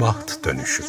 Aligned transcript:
Baht 0.00 0.44
Dönüşü. 0.44 0.84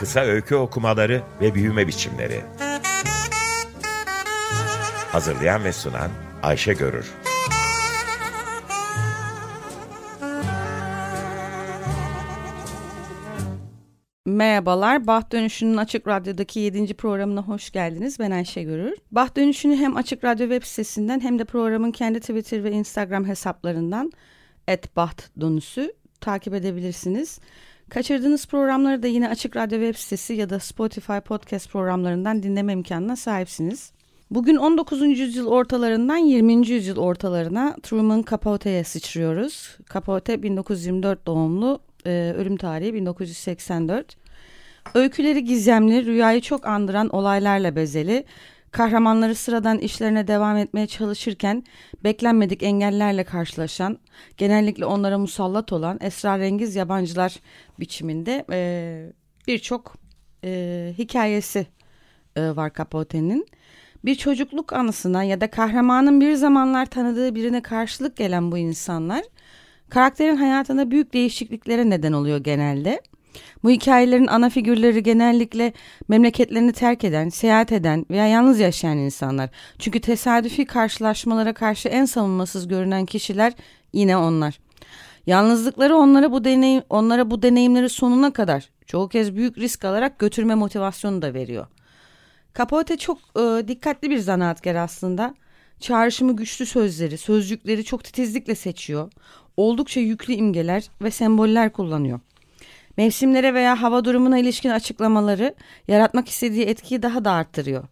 Kısa 0.00 0.20
öykü 0.20 0.54
okumaları 0.54 1.22
ve 1.40 1.54
büyüme 1.54 1.86
biçimleri. 1.86 2.44
Hazırlayan 5.12 5.64
ve 5.64 5.72
sunan 5.72 6.10
Ayşe 6.42 6.72
Görür 6.72 7.06
Merhabalar, 14.46 15.06
Baht 15.06 15.32
Dönüşü'nün 15.32 15.76
Açık 15.76 16.08
Radyo'daki 16.08 16.60
7. 16.60 16.94
programına 16.94 17.42
hoş 17.42 17.70
geldiniz. 17.70 18.18
Ben 18.18 18.30
Ayşe 18.30 18.62
Görür. 18.62 18.96
Baht 19.12 19.36
Dönüşü'nü 19.36 19.76
hem 19.76 19.96
Açık 19.96 20.24
Radyo 20.24 20.48
web 20.48 20.62
sitesinden 20.62 21.20
hem 21.20 21.38
de 21.38 21.44
programın 21.44 21.90
kendi 21.90 22.20
Twitter 22.20 22.64
ve 22.64 22.70
Instagram 22.70 23.24
hesaplarından 23.24 24.12
@bahtdönüşü 24.96 25.92
takip 26.20 26.54
edebilirsiniz. 26.54 27.38
Kaçırdığınız 27.88 28.46
programları 28.46 29.02
da 29.02 29.06
yine 29.06 29.28
Açık 29.28 29.56
Radyo 29.56 29.78
web 29.78 29.96
sitesi 29.96 30.34
ya 30.34 30.50
da 30.50 30.58
Spotify 30.58 31.18
podcast 31.18 31.70
programlarından 31.70 32.42
dinleme 32.42 32.72
imkanına 32.72 33.16
sahipsiniz. 33.16 33.92
Bugün 34.30 34.56
19. 34.56 35.02
yüzyıl 35.02 35.46
ortalarından 35.46 36.16
20. 36.16 36.68
yüzyıl 36.68 36.96
ortalarına 36.96 37.76
Truman 37.82 38.24
Capote'ye 38.30 38.84
sıçrıyoruz. 38.84 39.76
Capote 39.94 40.42
1924 40.42 41.26
doğumlu, 41.26 41.80
ölüm 42.04 42.56
tarihi 42.56 42.94
1984. 42.94 44.25
Öyküleri 44.94 45.44
gizemli, 45.44 46.06
rüyayı 46.06 46.40
çok 46.40 46.66
andıran 46.66 47.08
olaylarla 47.08 47.76
bezeli, 47.76 48.24
kahramanları 48.70 49.34
sıradan 49.34 49.78
işlerine 49.78 50.28
devam 50.28 50.56
etmeye 50.56 50.86
çalışırken 50.86 51.64
beklenmedik 52.04 52.62
engellerle 52.62 53.24
karşılaşan, 53.24 53.98
genellikle 54.36 54.84
onlara 54.86 55.18
musallat 55.18 55.72
olan 55.72 55.98
esrarengiz 56.00 56.76
yabancılar 56.76 57.36
biçiminde 57.80 58.44
e, 58.52 59.12
birçok 59.46 59.96
e, 60.44 60.94
hikayesi 60.98 61.66
e, 62.36 62.56
var 62.56 62.72
Capote'nin. 62.78 63.46
Bir 64.04 64.14
çocukluk 64.14 64.72
anısına 64.72 65.24
ya 65.24 65.40
da 65.40 65.50
kahramanın 65.50 66.20
bir 66.20 66.34
zamanlar 66.34 66.86
tanıdığı 66.86 67.34
birine 67.34 67.62
karşılık 67.62 68.16
gelen 68.16 68.52
bu 68.52 68.58
insanlar 68.58 69.24
karakterin 69.90 70.36
hayatında 70.36 70.90
büyük 70.90 71.12
değişikliklere 71.12 71.90
neden 71.90 72.12
oluyor 72.12 72.38
genelde. 72.38 73.00
Bu 73.64 73.70
hikayelerin 73.70 74.26
ana 74.26 74.50
figürleri 74.50 75.02
genellikle 75.02 75.72
memleketlerini 76.08 76.72
terk 76.72 77.04
eden, 77.04 77.28
seyahat 77.28 77.72
eden 77.72 78.06
veya 78.10 78.26
yalnız 78.26 78.60
yaşayan 78.60 78.98
insanlar. 78.98 79.50
Çünkü 79.78 80.00
tesadüfi 80.00 80.64
karşılaşmalara 80.64 81.52
karşı 81.52 81.88
en 81.88 82.04
savunmasız 82.04 82.68
görünen 82.68 83.06
kişiler 83.06 83.52
yine 83.92 84.16
onlar. 84.16 84.58
Yalnızlıkları 85.26 85.96
onlara 85.96 86.32
bu 86.32 86.44
deneyim 86.44 86.82
onlara 86.90 87.30
bu 87.30 87.42
deneyimleri 87.42 87.88
sonuna 87.88 88.32
kadar 88.32 88.70
çoğu 88.86 89.08
kez 89.08 89.36
büyük 89.36 89.58
risk 89.58 89.84
alarak 89.84 90.18
götürme 90.18 90.54
motivasyonu 90.54 91.22
da 91.22 91.34
veriyor. 91.34 91.66
Capote 92.58 92.96
çok 92.96 93.18
e, 93.18 93.68
dikkatli 93.68 94.10
bir 94.10 94.18
zanaatkar 94.18 94.74
aslında. 94.74 95.34
Çağrışımı 95.80 96.36
güçlü 96.36 96.66
sözleri, 96.66 97.18
sözcükleri 97.18 97.84
çok 97.84 98.04
titizlikle 98.04 98.54
seçiyor. 98.54 99.12
Oldukça 99.56 100.00
yüklü 100.00 100.34
imgeler 100.34 100.90
ve 101.02 101.10
semboller 101.10 101.72
kullanıyor. 101.72 102.20
Mevsimlere 102.96 103.54
veya 103.54 103.82
hava 103.82 104.04
durumuna 104.04 104.38
ilişkin 104.38 104.70
açıklamaları 104.70 105.54
yaratmak 105.88 106.28
istediği 106.28 106.64
etkiyi 106.64 107.02
daha 107.02 107.24
da 107.24 107.32
arttırıyor. 107.32 107.84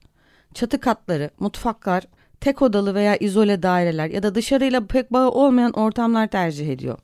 Çatı 0.55 0.81
katları, 0.81 1.31
mutfaklar, 1.41 2.05
tek 2.41 2.63
odalı 2.63 2.95
veya 2.95 3.17
izole 3.17 3.63
daireler 3.63 4.11
ya 4.11 4.23
da 4.23 4.35
dışarıyla 4.35 4.87
pek 4.87 5.13
bağı 5.13 5.31
olmayan 5.31 5.73
ortamlar 5.73 6.27
tercih 6.27 6.69
ediyor. 6.69 6.99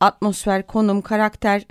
Atmosfer, 0.00 0.66
konum, 0.66 1.02
karakter 1.02 1.62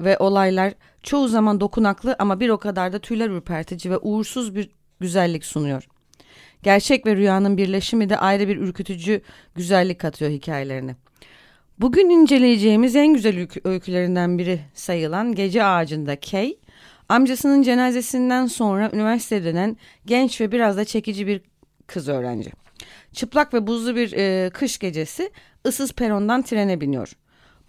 ve 0.00 0.18
olaylar 0.18 0.74
çoğu 1.02 1.28
zaman 1.28 1.60
dokunaklı 1.60 2.16
ama 2.18 2.40
bir 2.40 2.48
o 2.48 2.58
kadar 2.58 2.92
da 2.92 2.98
tüyler 2.98 3.30
ürpertici 3.30 3.92
ve 3.92 3.98
uğursuz 3.98 4.54
bir 4.54 4.70
güzellik 5.00 5.44
sunuyor. 5.44 5.88
Gerçek 6.62 7.06
ve 7.06 7.16
rüyanın 7.16 7.56
birleşimi 7.56 8.08
de 8.08 8.18
ayrı 8.18 8.48
bir 8.48 8.56
ürkütücü 8.56 9.20
güzellik 9.54 10.00
katıyor 10.00 10.30
hikayelerine. 10.30 10.96
Bugün 11.80 12.10
inceleyeceğimiz 12.10 12.96
en 12.96 13.14
güzel 13.14 13.48
öykülerinden 13.64 14.38
biri 14.38 14.60
sayılan 14.74 15.34
Gece 15.34 15.64
Ağacı'nda 15.64 16.20
Kay, 16.20 16.56
amcasının 17.08 17.62
cenazesinden 17.62 18.46
sonra 18.46 18.90
üniversiteye 18.92 19.44
dönen 19.44 19.76
genç 20.06 20.40
ve 20.40 20.52
biraz 20.52 20.76
da 20.76 20.84
çekici 20.84 21.26
bir 21.26 21.40
kız 21.86 22.08
öğrenci. 22.08 22.52
Çıplak 23.12 23.54
ve 23.54 23.66
buzlu 23.66 23.96
bir 23.96 24.12
e, 24.12 24.50
kış 24.50 24.78
gecesi 24.78 25.30
ıssız 25.66 25.92
perondan 25.92 26.42
trene 26.42 26.80
biniyor. 26.80 27.12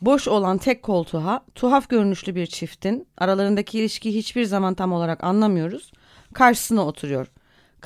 Boş 0.02 0.28
olan 0.28 0.58
tek 0.58 0.84
koltuğa 0.84 1.46
tuhaf 1.56 1.90
görünüşlü 1.90 2.36
bir 2.36 2.46
çiftin 2.46 3.08
aralarındaki 3.18 3.80
ilişkiyi 3.80 4.16
hiçbir 4.16 4.44
zaman 4.46 4.74
tam 4.74 4.94
olarak 4.94 5.24
anlamıyoruz. 5.24 5.92
Karşısına 6.34 6.88
oturuyor. 6.88 7.28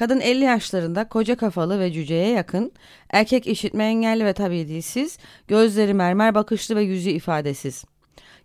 Kadın 0.01 0.19
50 0.19 0.43
yaşlarında 0.43 1.07
koca 1.07 1.35
kafalı 1.35 1.79
ve 1.79 1.91
cüceye 1.91 2.29
yakın, 2.29 2.71
erkek 3.09 3.47
işitme 3.47 3.83
engelli 3.83 4.25
ve 4.25 4.33
tabii 4.33 4.67
dilsiz, 4.67 5.17
gözleri 5.47 5.93
mermer 5.93 6.35
bakışlı 6.35 6.75
ve 6.75 6.81
yüzü 6.81 7.09
ifadesiz. 7.09 7.85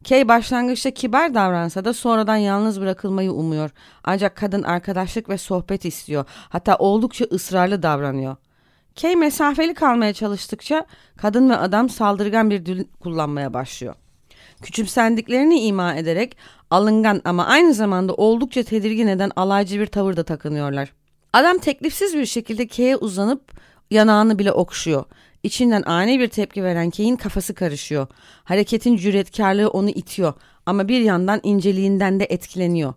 Kay 0.08 0.28
başlangıçta 0.28 0.90
kibar 0.90 1.34
davransa 1.34 1.84
da 1.84 1.92
sonradan 1.92 2.36
yalnız 2.36 2.80
bırakılmayı 2.80 3.32
umuyor. 3.32 3.70
Ancak 4.04 4.36
kadın 4.36 4.62
arkadaşlık 4.62 5.28
ve 5.28 5.38
sohbet 5.38 5.84
istiyor. 5.84 6.24
Hatta 6.48 6.76
oldukça 6.76 7.24
ısrarlı 7.24 7.82
davranıyor. 7.82 8.36
Kay 9.00 9.16
mesafeli 9.16 9.74
kalmaya 9.74 10.12
çalıştıkça 10.12 10.86
kadın 11.16 11.50
ve 11.50 11.56
adam 11.56 11.88
saldırgan 11.88 12.50
bir 12.50 12.66
dil 12.66 12.84
kullanmaya 13.00 13.54
başlıyor. 13.54 13.94
Küçümsendiklerini 14.62 15.60
ima 15.60 15.94
ederek 15.94 16.36
alıngan 16.70 17.22
ama 17.24 17.46
aynı 17.46 17.74
zamanda 17.74 18.14
oldukça 18.14 18.62
tedirgin 18.62 19.06
eden 19.06 19.30
alaycı 19.36 19.80
bir 19.80 19.86
tavır 19.86 20.16
da 20.16 20.24
takınıyorlar. 20.24 20.92
Adam 21.32 21.58
teklifsiz 21.58 22.14
bir 22.14 22.26
şekilde 22.26 22.66
K'ye 22.66 22.96
uzanıp 22.96 23.52
yanağını 23.90 24.38
bile 24.38 24.52
okşuyor. 24.52 25.04
İçinden 25.42 25.82
ani 25.82 26.20
bir 26.20 26.28
tepki 26.28 26.64
veren 26.64 26.90
K'in 26.90 27.16
kafası 27.16 27.54
karışıyor. 27.54 28.06
Hareketin 28.44 28.96
cüretkarlığı 28.96 29.68
onu 29.68 29.90
itiyor 29.90 30.34
ama 30.66 30.88
bir 30.88 31.00
yandan 31.00 31.40
inceliğinden 31.42 32.20
de 32.20 32.24
etkileniyor. 32.24 32.94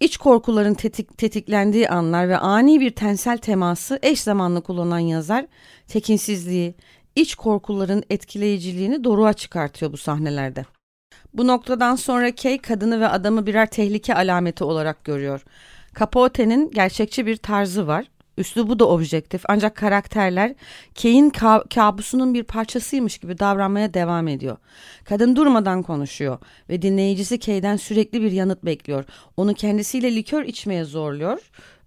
İç 0.00 0.16
korkuların 0.16 0.74
tetik, 0.74 1.18
tetiklendiği 1.18 1.88
anlar 1.88 2.28
ve 2.28 2.36
ani 2.36 2.80
bir 2.80 2.90
tensel 2.90 3.38
teması 3.38 3.98
eş 4.02 4.20
zamanlı 4.20 4.62
kullanan 4.62 4.98
yazar 4.98 5.46
tekinsizliği, 5.88 6.74
iç 7.16 7.34
korkuların 7.34 8.02
etkileyiciliğini 8.10 9.04
doruğa 9.04 9.32
çıkartıyor 9.32 9.92
bu 9.92 9.96
sahnelerde. 9.96 10.64
Bu 11.34 11.46
noktadan 11.46 11.96
sonra 11.96 12.34
Kay 12.34 12.58
kadını 12.58 13.00
ve 13.00 13.08
adamı 13.08 13.46
birer 13.46 13.70
tehlike 13.70 14.14
alameti 14.14 14.64
olarak 14.64 15.04
görüyor. 15.04 15.44
Capote'nin 15.98 16.70
gerçekçi 16.70 17.26
bir 17.26 17.36
tarzı 17.36 17.86
var. 17.86 18.06
Üslubu 18.38 18.78
da 18.78 18.88
objektif 18.88 19.42
ancak 19.48 19.76
karakterler 19.76 20.54
Kay'in 21.02 21.30
ka- 21.30 21.74
kabusunun 21.74 22.34
bir 22.34 22.42
parçasıymış 22.42 23.18
gibi 23.18 23.38
davranmaya 23.38 23.94
devam 23.94 24.28
ediyor. 24.28 24.56
Kadın 25.04 25.36
durmadan 25.36 25.82
konuşuyor 25.82 26.38
ve 26.68 26.82
dinleyicisi 26.82 27.38
Kay'den 27.40 27.76
sürekli 27.76 28.22
bir 28.22 28.32
yanıt 28.32 28.64
bekliyor. 28.64 29.04
Onu 29.36 29.54
kendisiyle 29.54 30.14
likör 30.14 30.42
içmeye 30.42 30.84
zorluyor. 30.84 31.38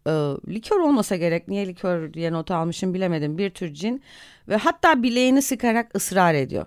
Ee, 0.07 0.11
likör 0.53 0.79
olmasa 0.79 1.15
gerek 1.15 1.47
niye 1.47 1.67
likör 1.67 2.13
diye 2.13 2.31
not 2.31 2.51
almışım 2.51 2.93
bilemedim 2.93 3.37
bir 3.37 3.49
tür 3.49 3.73
cin 3.73 4.03
ve 4.47 4.55
hatta 4.55 5.03
bileğini 5.03 5.41
sıkarak 5.41 5.95
ısrar 5.95 6.33
ediyor. 6.33 6.65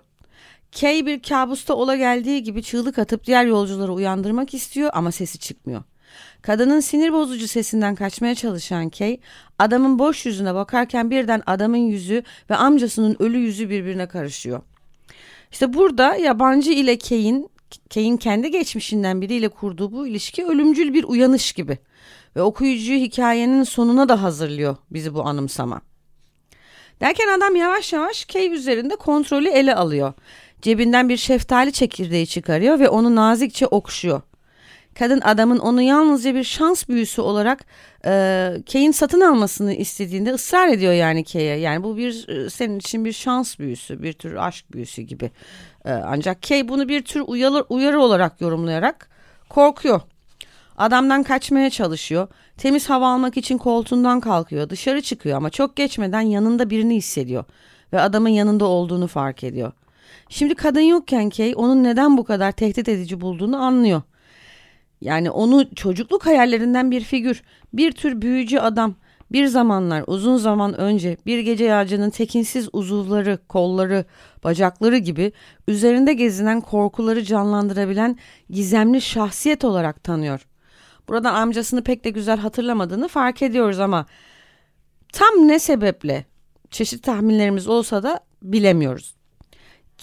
Kay 0.79 1.05
bir 1.05 1.21
kabusta 1.21 1.73
ola 1.73 1.95
geldiği 1.95 2.43
gibi 2.43 2.63
çığlık 2.63 2.99
atıp 2.99 3.25
diğer 3.25 3.45
yolcuları 3.45 3.93
uyandırmak 3.93 4.53
istiyor 4.53 4.89
ama 4.93 5.11
sesi 5.11 5.39
çıkmıyor. 5.39 5.83
Kadının 6.41 6.79
sinir 6.79 7.13
bozucu 7.13 7.47
sesinden 7.47 7.95
kaçmaya 7.95 8.35
çalışan 8.35 8.89
Kay, 8.89 9.19
adamın 9.59 9.99
boş 9.99 10.25
yüzüne 10.25 10.55
bakarken 10.55 11.11
birden 11.11 11.41
adamın 11.45 11.77
yüzü 11.77 12.23
ve 12.49 12.55
amcasının 12.55 13.15
ölü 13.19 13.37
yüzü 13.37 13.69
birbirine 13.69 14.07
karışıyor. 14.07 14.61
İşte 15.51 15.73
burada 15.73 16.15
yabancı 16.15 16.71
ile 16.71 16.97
Kay'in 16.97 17.49
Kay'in 17.93 18.17
kendi 18.17 18.51
geçmişinden 18.51 19.21
biriyle 19.21 19.49
kurduğu 19.49 19.91
bu 19.91 20.07
ilişki 20.07 20.45
ölümcül 20.45 20.93
bir 20.93 21.03
uyanış 21.03 21.53
gibi 21.53 21.77
ve 22.35 22.41
okuyucuyu 22.41 22.99
hikayenin 22.99 23.63
sonuna 23.63 24.09
da 24.09 24.23
hazırlıyor 24.23 24.77
bizi 24.91 25.13
bu 25.13 25.25
anımsama. 25.25 25.81
Derken 27.01 27.27
adam 27.37 27.55
yavaş 27.55 27.93
yavaş 27.93 28.25
Kay 28.25 28.53
üzerinde 28.53 28.95
kontrolü 28.95 29.49
ele 29.49 29.75
alıyor. 29.75 30.13
Cebinden 30.61 31.09
bir 31.09 31.17
şeftali 31.17 31.71
çekirdeği 31.71 32.27
çıkarıyor 32.27 32.79
ve 32.79 32.89
onu 32.89 33.15
nazikçe 33.15 33.67
okşuyor. 33.67 34.21
Kadın 34.99 35.21
adamın 35.21 35.59
onu 35.59 35.81
yalnızca 35.81 36.35
bir 36.35 36.43
şans 36.43 36.89
büyüsü 36.89 37.21
olarak 37.21 37.65
e, 38.05 38.11
Kay'in 38.71 38.91
satın 38.91 39.21
almasını 39.21 39.73
istediğinde 39.73 40.33
ısrar 40.33 40.67
ediyor 40.67 40.93
yani 40.93 41.23
Kay'e. 41.23 41.59
Yani 41.59 41.83
bu 41.83 41.97
bir 41.97 42.27
e, 42.29 42.49
senin 42.49 42.79
için 42.79 43.05
bir 43.05 43.11
şans 43.11 43.59
büyüsü, 43.59 44.03
bir 44.03 44.13
tür 44.13 44.35
aşk 44.35 44.65
büyüsü 44.71 45.01
gibi. 45.01 45.31
E, 45.85 45.91
ancak 45.91 46.41
Kay 46.41 46.67
bunu 46.67 46.89
bir 46.89 47.01
tür 47.05 47.23
uyarı, 47.27 47.65
uyarı 47.69 48.01
olarak 48.01 48.41
yorumlayarak 48.41 49.09
korkuyor. 49.49 50.01
Adamdan 50.77 51.23
kaçmaya 51.23 51.69
çalışıyor. 51.69 52.27
Temiz 52.57 52.89
hava 52.89 53.13
almak 53.13 53.37
için 53.37 53.57
koltuğundan 53.57 54.19
kalkıyor. 54.19 54.69
Dışarı 54.69 55.01
çıkıyor 55.01 55.37
ama 55.37 55.49
çok 55.49 55.75
geçmeden 55.75 56.21
yanında 56.21 56.69
birini 56.69 56.95
hissediyor. 56.95 57.43
Ve 57.93 58.01
adamın 58.01 58.29
yanında 58.29 58.65
olduğunu 58.65 59.07
fark 59.07 59.43
ediyor. 59.43 59.71
Şimdi 60.29 60.55
kadın 60.55 60.81
yokken 60.81 61.29
Kay 61.29 61.53
onun 61.55 61.83
neden 61.83 62.17
bu 62.17 62.23
kadar 62.23 62.51
tehdit 62.51 62.89
edici 62.89 63.21
bulduğunu 63.21 63.57
anlıyor. 63.57 64.01
Yani 65.01 65.31
onu 65.31 65.75
çocukluk 65.75 66.25
hayallerinden 66.25 66.91
bir 66.91 67.01
figür, 67.01 67.43
bir 67.73 67.91
tür 67.91 68.21
büyücü 68.21 68.59
adam. 68.59 68.95
Bir 69.31 69.45
zamanlar 69.47 70.03
uzun 70.07 70.37
zaman 70.37 70.79
önce 70.79 71.17
bir 71.25 71.39
gece 71.39 71.65
yağcının 71.65 72.09
tekinsiz 72.09 72.69
uzuvları, 72.73 73.39
kolları, 73.49 74.05
bacakları 74.43 74.97
gibi 74.97 75.31
üzerinde 75.67 76.13
gezinen 76.13 76.61
korkuları 76.61 77.23
canlandırabilen 77.23 78.17
gizemli 78.49 79.01
şahsiyet 79.01 79.65
olarak 79.65 80.03
tanıyor. 80.03 80.47
Burada 81.07 81.31
amcasını 81.31 81.83
pek 81.83 82.03
de 82.03 82.09
güzel 82.09 82.37
hatırlamadığını 82.37 83.07
fark 83.07 83.41
ediyoruz 83.41 83.79
ama 83.79 84.05
tam 85.13 85.47
ne 85.47 85.59
sebeple 85.59 86.25
çeşitli 86.69 87.01
tahminlerimiz 87.01 87.67
olsa 87.67 88.03
da 88.03 88.19
bilemiyoruz. 88.43 89.18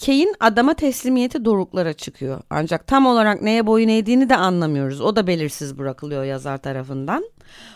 Kay'in 0.05 0.35
adama 0.39 0.73
teslimiyeti 0.73 1.45
doruklara 1.45 1.93
çıkıyor. 1.93 2.41
Ancak 2.49 2.87
tam 2.87 3.05
olarak 3.05 3.41
neye 3.41 3.67
boyun 3.67 3.87
eğdiğini 3.87 4.29
de 4.29 4.35
anlamıyoruz. 4.35 5.01
O 5.01 5.15
da 5.15 5.27
belirsiz 5.27 5.77
bırakılıyor 5.77 6.23
yazar 6.23 6.57
tarafından. 6.57 7.23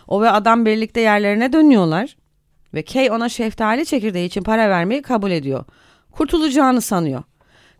O 0.08 0.22
ve 0.22 0.30
adam 0.30 0.66
birlikte 0.66 1.02
yerlerine 1.02 1.54
dönüyorlar. 1.54 2.18
Ve 2.74 2.84
Kay 2.84 3.12
ona 3.12 3.30
şeftali 3.30 3.86
çekirdeği 3.86 4.28
için 4.28 4.44
para 4.44 4.70
vermeyi 4.70 5.02
kabul 5.02 5.32
ediyor. 5.32 5.66
Kurtulacağını 6.12 6.82
sanıyor. 6.82 7.24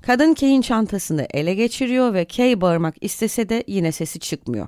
Kadın 0.02 0.34
Kay'in 0.34 0.62
çantasını 0.62 1.28
ele 1.34 1.54
geçiriyor 1.54 2.14
ve 2.14 2.26
Kay 2.26 2.62
bağırmak 2.62 2.96
istese 3.02 3.50
de 3.50 3.64
yine 3.68 3.92
sesi 3.92 4.20
çıkmıyor. 4.20 4.68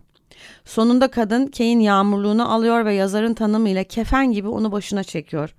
Sonunda 0.66 1.08
kadın 1.08 1.48
Kay'in 1.48 1.80
yağmurluğunu 1.80 2.54
alıyor 2.54 2.86
ve 2.86 2.94
yazarın 2.94 3.34
tanımıyla 3.34 3.84
kefen 3.84 4.32
gibi 4.32 4.48
onu 4.48 4.72
başına 4.72 5.04
çekiyor. 5.04 5.56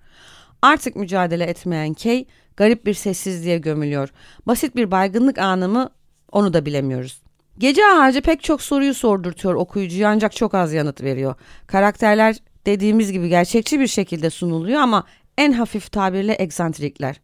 Artık 0.62 0.96
mücadele 0.96 1.44
etmeyen 1.44 1.94
Kay 1.94 2.24
garip 2.56 2.86
bir 2.86 2.94
sessizliğe 2.94 3.58
gömülüyor. 3.58 4.08
Basit 4.46 4.76
bir 4.76 4.90
baygınlık 4.90 5.38
anı 5.38 5.68
mı 5.68 5.90
onu 6.32 6.52
da 6.54 6.66
bilemiyoruz. 6.66 7.22
Gece 7.58 7.86
ağacı 7.86 8.22
pek 8.22 8.42
çok 8.42 8.62
soruyu 8.62 8.94
sordurtuyor 8.94 9.54
okuyucuya 9.54 10.08
ancak 10.08 10.36
çok 10.36 10.54
az 10.54 10.72
yanıt 10.72 11.02
veriyor. 11.02 11.34
Karakterler 11.66 12.36
dediğimiz 12.66 13.12
gibi 13.12 13.28
gerçekçi 13.28 13.80
bir 13.80 13.86
şekilde 13.86 14.30
sunuluyor 14.30 14.80
ama 14.80 15.04
en 15.38 15.52
hafif 15.52 15.92
tabirle 15.92 16.36
egzantrikler. 16.38 17.20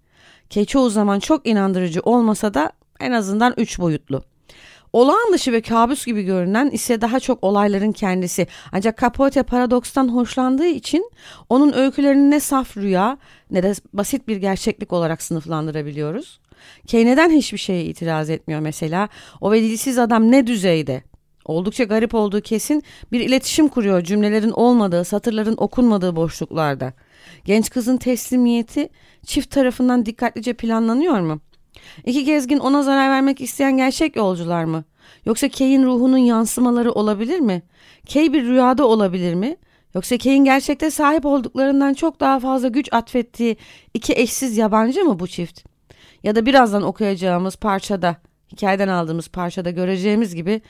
Ki 0.51 0.67
çoğu 0.67 0.91
zaman 0.91 1.19
çok 1.21 1.47
inandırıcı 1.47 2.01
olmasa 2.01 2.55
da 2.55 2.73
en 3.01 3.13
azından 3.13 3.55
üç 3.57 3.79
boyutlu. 3.79 4.23
Olağan 4.93 5.33
dışı 5.33 5.53
ve 5.53 5.61
kabus 5.61 6.07
gibi 6.07 6.23
görünen 6.23 6.71
ise 6.71 7.01
daha 7.01 7.21
çok 7.21 7.45
olayların 7.45 7.93
kendisi. 7.93 8.47
Ancak 8.73 8.99
Capote 8.99 9.43
paradokstan 9.43 10.09
hoşlandığı 10.09 10.67
için 10.67 11.11
onun 11.49 11.73
öykülerini 11.73 12.31
ne 12.31 12.41
saf 12.41 12.77
rüya 12.77 13.19
ne 13.51 13.63
de 13.63 13.75
basit 13.93 14.29
bir 14.29 14.37
gerçeklik 14.37 14.93
olarak 14.93 15.23
sınıflandırabiliyoruz. 15.23 16.41
Kay 16.91 17.07
neden 17.07 17.31
hiçbir 17.31 17.59
şeye 17.59 17.85
itiraz 17.85 18.31
etmiyor 18.31 18.61
mesela? 18.61 19.09
O 19.41 19.53
ve 19.53 19.63
dilsiz 19.63 19.99
adam 19.99 20.31
ne 20.31 20.47
düzeyde? 20.47 21.03
Oldukça 21.45 21.85
garip 21.85 22.15
olduğu 22.15 22.41
kesin 22.41 22.83
bir 23.13 23.21
iletişim 23.21 23.69
kuruyor 23.69 24.05
cümlelerin 24.05 24.51
olmadığı, 24.51 25.05
satırların 25.05 25.55
okunmadığı 25.59 26.17
boşluklarda. 26.17 26.93
Genç 27.45 27.71
kızın 27.71 27.97
teslimiyeti 27.97 28.89
çift 29.27 29.51
tarafından 29.51 30.07
dikkatlice 30.07 30.53
planlanıyor 30.53 31.21
mu? 31.21 31.41
İki 32.07 32.25
gezgin 32.25 32.59
ona 32.59 32.83
zarar 32.83 33.11
vermek 33.11 33.41
isteyen 33.41 33.77
gerçek 33.77 34.17
yolcular 34.17 34.65
mı? 34.65 34.85
Yoksa 35.25 35.49
Kay'in 35.49 35.85
ruhunun 35.85 36.19
yansımaları 36.19 36.93
olabilir 36.93 37.39
mi? 37.39 37.63
Kay 38.13 38.33
bir 38.33 38.45
rüyada 38.45 38.87
olabilir 38.87 39.35
mi? 39.35 39.57
Yoksa 39.95 40.19
Kay'in 40.19 40.45
gerçekte 40.45 40.91
sahip 40.91 41.27
olduklarından 41.27 41.95
çok 41.95 42.21
daha 42.21 42.41
fazla 42.41 42.69
güç 42.69 42.89
atfettiği 42.93 43.57
iki 43.95 44.13
eşsiz 44.13 44.57
yabancı 44.57 45.05
mı 45.05 45.19
bu 45.19 45.27
çift? 45.27 45.65
Ya 46.23 46.35
da 46.35 46.47
birazdan 46.47 46.83
okuyacağımız 46.83 47.57
parçada, 47.57 48.17
hikayeden 48.53 48.89
aldığımız 48.89 49.29
parçada 49.29 49.71
göreceğimiz 49.71 50.35
gibi 50.35 50.61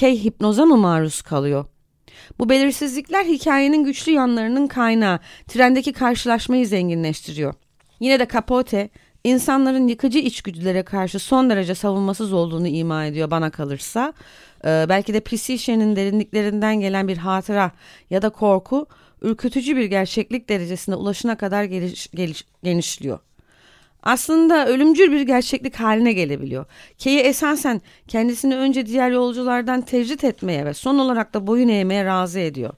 Kay 0.00 0.24
hipnoza 0.24 0.66
mı 0.66 0.76
maruz 0.76 1.22
kalıyor? 1.22 1.64
Bu 2.38 2.48
belirsizlikler 2.48 3.24
hikayenin 3.24 3.84
güçlü 3.84 4.12
yanlarının 4.12 4.66
kaynağı, 4.66 5.18
trendeki 5.48 5.92
karşılaşmayı 5.92 6.66
zenginleştiriyor. 6.66 7.54
Yine 8.00 8.20
de 8.20 8.28
Capote 8.32 8.90
insanların 9.26 9.88
yıkıcı 9.88 10.18
içgüdülere 10.18 10.82
karşı 10.82 11.18
son 11.18 11.50
derece 11.50 11.74
savunmasız 11.74 12.32
olduğunu 12.32 12.68
ima 12.68 13.04
ediyor 13.04 13.30
bana 13.30 13.50
kalırsa. 13.50 14.12
Ee, 14.64 14.86
belki 14.88 15.14
de 15.14 15.20
Psyche'nin 15.20 15.96
derinliklerinden 15.96 16.80
gelen 16.80 17.08
bir 17.08 17.16
hatıra 17.16 17.72
ya 18.10 18.22
da 18.22 18.30
korku 18.30 18.86
ürkütücü 19.22 19.76
bir 19.76 19.84
gerçeklik 19.84 20.48
derecesine 20.48 20.94
ulaşına 20.94 21.36
kadar 21.36 21.64
geliş, 21.64 22.10
geliş, 22.10 22.44
genişliyor. 22.62 23.18
Aslında 24.02 24.68
ölümcül 24.68 25.12
bir 25.12 25.20
gerçeklik 25.20 25.76
haline 25.76 26.12
gelebiliyor. 26.12 26.64
Kay'ı 27.04 27.20
esasen 27.20 27.80
kendisini 28.08 28.56
önce 28.56 28.86
diğer 28.86 29.10
yolculardan 29.10 29.80
tecrit 29.80 30.24
etmeye 30.24 30.64
ve 30.64 30.74
son 30.74 30.98
olarak 30.98 31.34
da 31.34 31.46
boyun 31.46 31.68
eğmeye 31.68 32.04
razı 32.04 32.38
ediyor. 32.38 32.72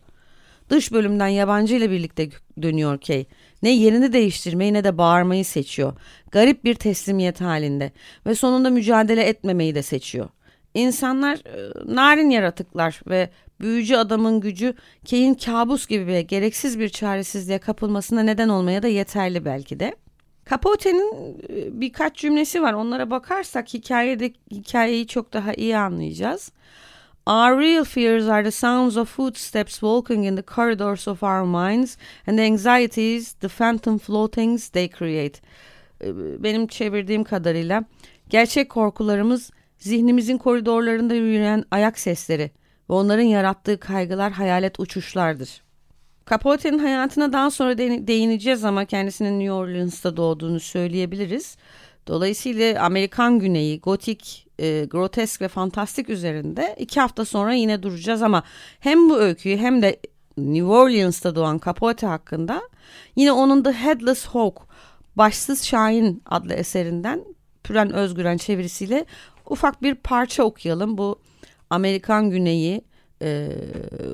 Dış 0.71 0.93
bölümden 0.93 1.29
yabancı 1.29 1.75
ile 1.75 1.91
birlikte 1.91 2.29
dönüyor 2.63 2.99
Kay. 3.01 3.25
Ne 3.63 3.71
yerini 3.71 4.13
değiştirmeyi 4.13 4.73
ne 4.73 4.85
de 4.85 4.99
bağırmayı 4.99 5.45
seçiyor. 5.45 5.93
Garip 6.31 6.65
bir 6.65 6.75
teslimiyet 6.75 7.41
halinde 7.41 7.93
ve 8.27 8.35
sonunda 8.35 8.71
mücadele 8.71 9.23
etmemeyi 9.23 9.75
de 9.75 9.83
seçiyor. 9.83 10.29
İnsanlar 10.75 11.35
e, 11.35 11.95
narin 11.95 12.31
yaratıklar 12.31 13.01
ve 13.09 13.31
büyücü 13.61 13.97
adamın 13.97 14.41
gücü 14.41 14.75
Kay'in 15.11 15.35
kabus 15.35 15.87
gibi 15.87 16.07
ve 16.07 16.23
gereksiz 16.23 16.79
bir 16.79 16.89
çaresizliğe 16.89 17.59
kapılmasına 17.59 18.23
neden 18.23 18.49
olmaya 18.49 18.83
da 18.83 18.89
yeterli 18.89 19.45
belki 19.45 19.81
de. 19.81 19.97
Capote'nin 20.51 21.37
e, 21.49 21.81
birkaç 21.81 22.17
cümlesi 22.17 22.63
var. 22.63 22.73
Onlara 22.73 23.11
bakarsak 23.11 23.75
hikayede 23.75 24.33
hikayeyi 24.51 25.07
çok 25.07 25.33
daha 25.33 25.55
iyi 25.55 25.77
anlayacağız. 25.77 26.53
Our 27.29 27.59
real 27.59 27.85
fears 27.85 28.27
are 28.27 28.43
the 28.43 28.51
sounds 28.51 28.97
of 28.97 29.09
footsteps 29.09 29.83
walking 29.83 30.25
in 30.25 30.37
the 30.37 30.43
corridors 30.43 31.07
of 31.07 31.23
our 31.23 31.45
minds 31.45 31.99
and 32.27 32.39
the 32.39 32.43
anxieties, 32.43 33.35
the 33.35 33.51
phantom 33.51 33.99
floatings 33.99 34.69
they 34.69 34.89
create. 34.89 35.41
E, 36.05 36.43
benim 36.43 36.67
çevirdiğim 36.67 37.25
kadarıyla 37.25 37.85
gerçek 38.29 38.71
korkularımız 38.71 39.51
zihnimizin 39.79 40.39
koridorlarında 40.39 41.15
yürüyen 41.15 41.65
ayak 41.71 41.99
sesleri 41.99 42.51
ve 42.91 42.95
onların 42.95 43.23
yarattığı 43.23 43.81
kaygılar 43.81 44.33
hayalet 44.33 44.81
uçuşlardır. 44.81 45.63
Capote'nin 46.31 46.79
hayatına 46.79 47.33
daha 47.33 47.51
sonra 47.51 47.79
değineceğiz 47.79 48.65
ama 48.65 48.85
kendisinin 48.85 49.41
New 49.41 49.53
Orleans'ta 49.53 50.17
doğduğunu 50.17 50.61
söyleyebiliriz. 50.61 51.57
Dolayısıyla 52.07 52.83
Amerikan 52.85 53.39
güneyi, 53.39 53.81
gotik, 53.81 54.48
e, 54.61 54.85
grotesk 54.85 55.41
ve 55.41 55.49
fantastik 55.49 56.11
üzerinde 56.11 56.77
iki 56.79 57.01
hafta 57.01 57.25
sonra 57.25 57.55
yine 57.55 57.83
duracağız 57.83 58.23
ama 58.23 58.43
hem 58.81 59.11
bu 59.11 59.19
öyküyü 59.19 59.57
hem 59.57 59.83
de 59.83 60.01
New 60.39 60.67
Orleans'ta 60.67 61.35
doğan 61.35 61.61
Capote 61.65 62.07
hakkında 62.07 62.63
yine 63.17 63.33
onun 63.33 63.63
The 63.63 63.73
Headless 63.73 64.27
Hawk, 64.27 64.63
Başsız 65.17 65.65
Şahin 65.65 66.23
adlı 66.27 66.55
eserinden 66.55 67.25
Püren 67.65 67.93
Özgüren 67.93 68.37
çevirisiyle 68.37 69.05
ufak 69.47 69.83
bir 69.83 69.95
parça 69.95 70.43
okuyalım. 70.43 70.99
Bu 70.99 71.21
Amerikan 71.71 72.31
güneyi, 72.31 72.83
e, 73.23 73.49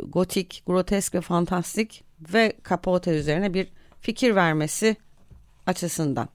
gotik, 0.08 0.62
grotesk 0.66 1.14
ve 1.14 1.20
fantastik 1.20 2.04
ve 2.32 2.52
Capote 2.68 3.10
üzerine 3.10 3.54
bir 3.54 3.68
fikir 4.00 4.34
vermesi 4.34 4.96
açısından. 5.66 6.28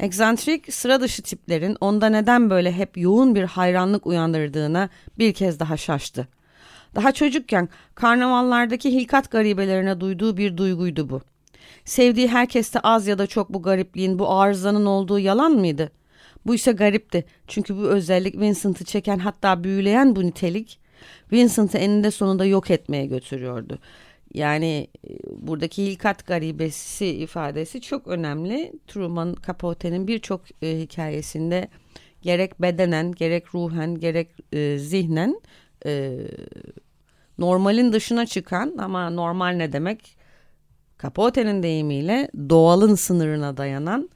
Egzantrik 0.00 0.74
sıra 0.74 1.00
dışı 1.00 1.22
tiplerin 1.22 1.76
onda 1.80 2.08
neden 2.08 2.50
böyle 2.50 2.72
hep 2.72 2.96
yoğun 2.98 3.34
bir 3.34 3.42
hayranlık 3.42 4.06
uyandırdığına 4.06 4.88
bir 5.18 5.34
kez 5.34 5.60
daha 5.60 5.76
şaştı. 5.76 6.28
Daha 6.94 7.12
çocukken 7.12 7.68
karnavallardaki 7.94 8.92
hilkat 8.92 9.30
garibelerine 9.30 10.00
duyduğu 10.00 10.36
bir 10.36 10.56
duyguydu 10.56 11.10
bu. 11.10 11.20
Sevdiği 11.84 12.28
herkeste 12.28 12.80
az 12.80 13.06
ya 13.06 13.18
da 13.18 13.26
çok 13.26 13.52
bu 13.52 13.62
garipliğin, 13.62 14.18
bu 14.18 14.30
arızanın 14.30 14.86
olduğu 14.86 15.18
yalan 15.18 15.52
mıydı? 15.52 15.90
Bu 16.46 16.54
ise 16.54 16.72
garipti 16.72 17.24
çünkü 17.48 17.76
bu 17.76 17.80
özellik 17.80 18.40
Vincent'ı 18.40 18.84
çeken 18.84 19.18
hatta 19.18 19.64
büyüleyen 19.64 20.16
bu 20.16 20.26
nitelik 20.26 20.78
Vincent'ı 21.32 21.78
eninde 21.78 22.10
sonunda 22.10 22.44
yok 22.44 22.70
etmeye 22.70 23.06
götürüyordu. 23.06 23.78
Yani 24.34 24.88
e, 25.08 25.10
buradaki 25.30 25.86
hilkat 25.86 26.26
garibesi 26.26 27.06
ifadesi 27.06 27.80
çok 27.80 28.06
önemli. 28.06 28.72
Truman 28.86 29.36
Capote'nin 29.46 30.08
birçok 30.08 30.62
e, 30.62 30.78
hikayesinde 30.78 31.68
gerek 32.22 32.62
bedenen, 32.62 33.12
gerek 33.12 33.54
ruhen, 33.54 33.94
gerek 33.94 34.28
e, 34.52 34.78
zihnen 34.78 35.40
e, 35.86 36.18
normalin 37.38 37.92
dışına 37.92 38.26
çıkan 38.26 38.74
ama 38.78 39.10
normal 39.10 39.50
ne 39.50 39.72
demek? 39.72 40.16
Capote'nin 41.02 41.62
deyimiyle 41.62 42.30
doğalın 42.48 42.94
sınırına 42.94 43.56
dayanan 43.56 44.10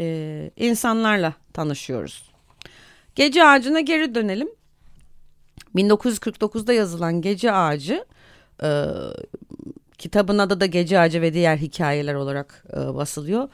e, 0.00 0.50
insanlarla 0.56 1.34
tanışıyoruz. 1.52 2.30
Gece 3.14 3.44
ağacına 3.44 3.80
geri 3.80 4.14
dönelim. 4.14 4.48
1949'da 5.74 6.72
yazılan 6.72 7.20
Gece 7.20 7.52
Ağacı 7.52 8.04
e, 8.62 8.68
kitabın 9.98 10.38
adı 10.38 10.60
da 10.60 10.66
Gece 10.66 11.00
Ağacı 11.00 11.22
ve 11.22 11.34
diğer 11.34 11.56
hikayeler 11.56 12.14
olarak 12.14 12.64
e, 12.72 12.94
basılıyor. 12.94 13.48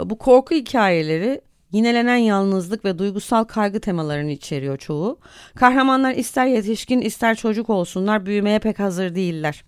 E, 0.00 0.10
bu 0.10 0.18
korku 0.18 0.54
hikayeleri 0.54 1.40
yinelenen 1.72 2.16
yalnızlık 2.16 2.84
ve 2.84 2.98
duygusal 2.98 3.44
kaygı 3.44 3.80
temalarını 3.80 4.30
içeriyor 4.30 4.78
çoğu. 4.78 5.18
Kahramanlar 5.54 6.14
ister 6.14 6.46
yetişkin 6.46 7.00
ister 7.00 7.34
çocuk 7.34 7.70
olsunlar 7.70 8.26
büyümeye 8.26 8.58
pek 8.58 8.78
hazır 8.78 9.14
değiller. 9.14 9.64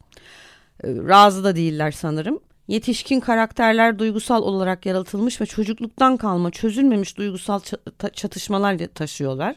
E, 0.84 0.88
razı 0.88 1.44
da 1.44 1.56
değiller 1.56 1.90
sanırım. 1.90 2.40
Yetişkin 2.68 3.20
karakterler 3.20 3.98
duygusal 3.98 4.42
olarak 4.42 4.86
yaratılmış 4.86 5.40
ve 5.40 5.46
çocukluktan 5.46 6.16
kalma 6.16 6.50
çözülmemiş 6.50 7.16
duygusal 7.16 7.60
çatışmalar 8.12 8.78
taşıyorlar. 8.78 9.56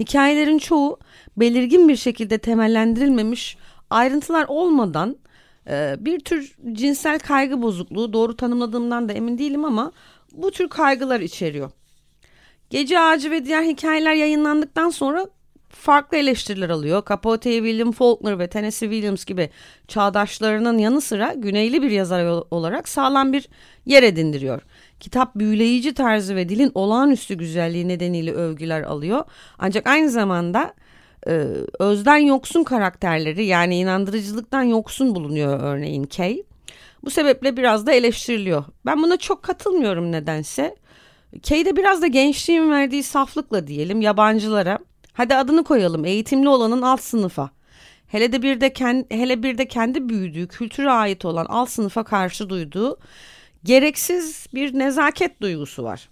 Hikayelerin 0.00 0.58
çoğu 0.58 0.98
belirgin 1.36 1.88
bir 1.88 1.96
şekilde 1.96 2.38
temellendirilmemiş 2.38 3.56
ayrıntılar 3.90 4.44
olmadan 4.48 5.16
bir 5.98 6.20
tür 6.20 6.56
cinsel 6.72 7.18
kaygı 7.18 7.62
bozukluğu 7.62 8.12
doğru 8.12 8.36
tanımladığımdan 8.36 9.08
da 9.08 9.12
emin 9.12 9.38
değilim 9.38 9.64
ama 9.64 9.92
bu 10.32 10.50
tür 10.50 10.68
kaygılar 10.68 11.20
içeriyor. 11.20 11.70
Gece 12.70 13.00
Ağacı 13.00 13.30
ve 13.30 13.44
diğer 13.44 13.62
hikayeler 13.62 14.14
yayınlandıktan 14.14 14.90
sonra 14.90 15.26
farklı 15.68 16.16
eleştiriler 16.16 16.70
alıyor. 16.70 17.02
Capote'yi 17.08 17.58
William 17.58 17.92
Faulkner 17.92 18.38
ve 18.38 18.48
Tennessee 18.48 18.90
Williams 18.90 19.24
gibi 19.24 19.50
çağdaşlarının 19.88 20.78
yanı 20.78 21.00
sıra 21.00 21.34
güneyli 21.36 21.82
bir 21.82 21.90
yazar 21.90 22.42
olarak 22.50 22.88
sağlam 22.88 23.32
bir 23.32 23.48
yer 23.86 24.02
edindiriyor. 24.02 24.62
Kitap 25.00 25.34
büyüleyici 25.34 25.94
tarzı 25.94 26.36
ve 26.36 26.48
dilin 26.48 26.72
olağanüstü 26.74 27.34
güzelliği 27.34 27.88
nedeniyle 27.88 28.32
övgüler 28.32 28.82
alıyor. 28.82 29.24
Ancak 29.58 29.86
aynı 29.86 30.10
zamanda 30.10 30.74
e, 31.26 31.46
özden 31.78 32.16
yoksun 32.16 32.64
karakterleri 32.64 33.44
yani 33.44 33.76
inandırıcılıktan 33.76 34.62
yoksun 34.62 35.14
bulunuyor 35.14 35.60
örneğin 35.60 36.04
Kay. 36.04 36.42
Bu 37.04 37.10
sebeple 37.10 37.56
biraz 37.56 37.86
da 37.86 37.92
eleştiriliyor. 37.92 38.64
Ben 38.86 39.02
buna 39.02 39.16
çok 39.16 39.42
katılmıyorum 39.42 40.12
nedense. 40.12 40.76
Kay'de 41.48 41.76
biraz 41.76 42.02
da 42.02 42.06
gençliğin 42.06 42.70
verdiği 42.70 43.02
saflıkla 43.02 43.66
diyelim 43.66 44.00
yabancılara 44.00 44.78
hadi 45.12 45.34
adını 45.34 45.64
koyalım 45.64 46.04
eğitimli 46.04 46.48
olanın 46.48 46.82
alt 46.82 47.00
sınıfa. 47.00 47.50
Hele 48.06 48.32
de 48.32 48.42
bir 48.42 48.60
de 48.60 48.72
kendi, 48.72 49.14
hele 49.14 49.42
bir 49.42 49.58
de 49.58 49.68
kendi 49.68 50.08
büyüdüğü 50.08 50.48
kültüre 50.48 50.90
ait 50.90 51.24
olan 51.24 51.46
alt 51.48 51.70
sınıfa 51.70 52.04
karşı 52.04 52.48
duyduğu 52.50 52.98
gereksiz 53.64 54.46
bir 54.54 54.78
nezaket 54.78 55.40
duygusu 55.42 55.82
var. 55.82 56.08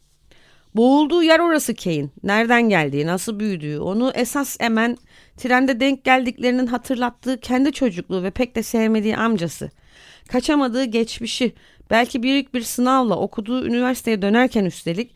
Boğulduğu 0.75 1.23
yer 1.23 1.41
orası 1.41 1.75
Kane. 1.75 2.09
Nereden 2.23 2.69
geldiği, 2.69 3.07
nasıl 3.07 3.41
büyüdüğü, 3.41 3.79
onu 3.79 4.13
esas 4.15 4.57
emen 4.61 4.97
trende 5.37 5.81
denk 5.81 6.05
geldiklerinin 6.05 6.67
hatırlattığı 6.67 7.41
kendi 7.41 7.73
çocukluğu 7.73 8.23
ve 8.23 8.31
pek 8.31 8.55
de 8.55 8.63
sevmediği 8.63 9.17
amcası. 9.17 9.71
Kaçamadığı 10.29 10.85
geçmişi, 10.85 11.55
belki 11.91 12.23
büyük 12.23 12.55
bir 12.55 12.63
sınavla 12.63 13.17
okuduğu 13.17 13.67
üniversiteye 13.67 14.23
dönerken 14.23 14.65
üstelik 14.65 15.15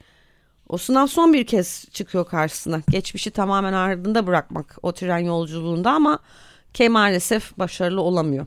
o 0.68 0.76
sınav 0.78 1.06
son 1.06 1.32
bir 1.32 1.46
kez 1.46 1.84
çıkıyor 1.92 2.26
karşısına. 2.26 2.80
Geçmişi 2.90 3.30
tamamen 3.30 3.72
ardında 3.72 4.26
bırakmak 4.26 4.78
o 4.82 4.92
tren 4.92 5.18
yolculuğunda 5.18 5.90
ama 5.90 6.18
Kay 6.78 6.88
maalesef 6.88 7.58
başarılı 7.58 8.00
olamıyor. 8.00 8.46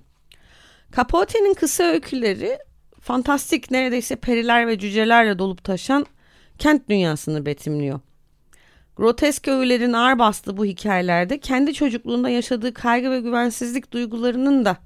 Capote'nin 0.96 1.54
kısa 1.54 1.84
öyküleri 1.84 2.58
fantastik 3.02 3.72
neredeyse 3.72 4.16
periler 4.16 4.68
ve 4.68 4.80
cücelerle 4.80 5.40
dolup 5.40 5.64
taşan 5.64 6.06
kent 6.60 6.90
dünyasını 6.90 7.46
betimliyor. 7.46 8.00
Grotesk 8.96 9.48
öğelerin 9.48 9.94
ağır 9.94 10.20
bastığı 10.20 10.58
bu 10.58 10.66
hikayelerde 10.66 11.40
kendi 11.40 11.74
çocukluğunda 11.74 12.30
yaşadığı 12.30 12.74
kaygı 12.74 13.12
ve 13.12 13.20
güvensizlik 13.20 13.92
duygularının 13.92 14.66
da 14.66 14.78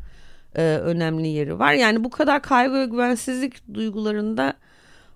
e, 0.56 0.62
önemli 0.64 1.28
yeri 1.28 1.60
var. 1.60 1.74
Yani 1.74 2.04
bu 2.04 2.10
kadar 2.10 2.42
kaygı 2.42 2.74
ve 2.74 2.86
güvensizlik 2.86 3.74
duygularında 3.74 4.54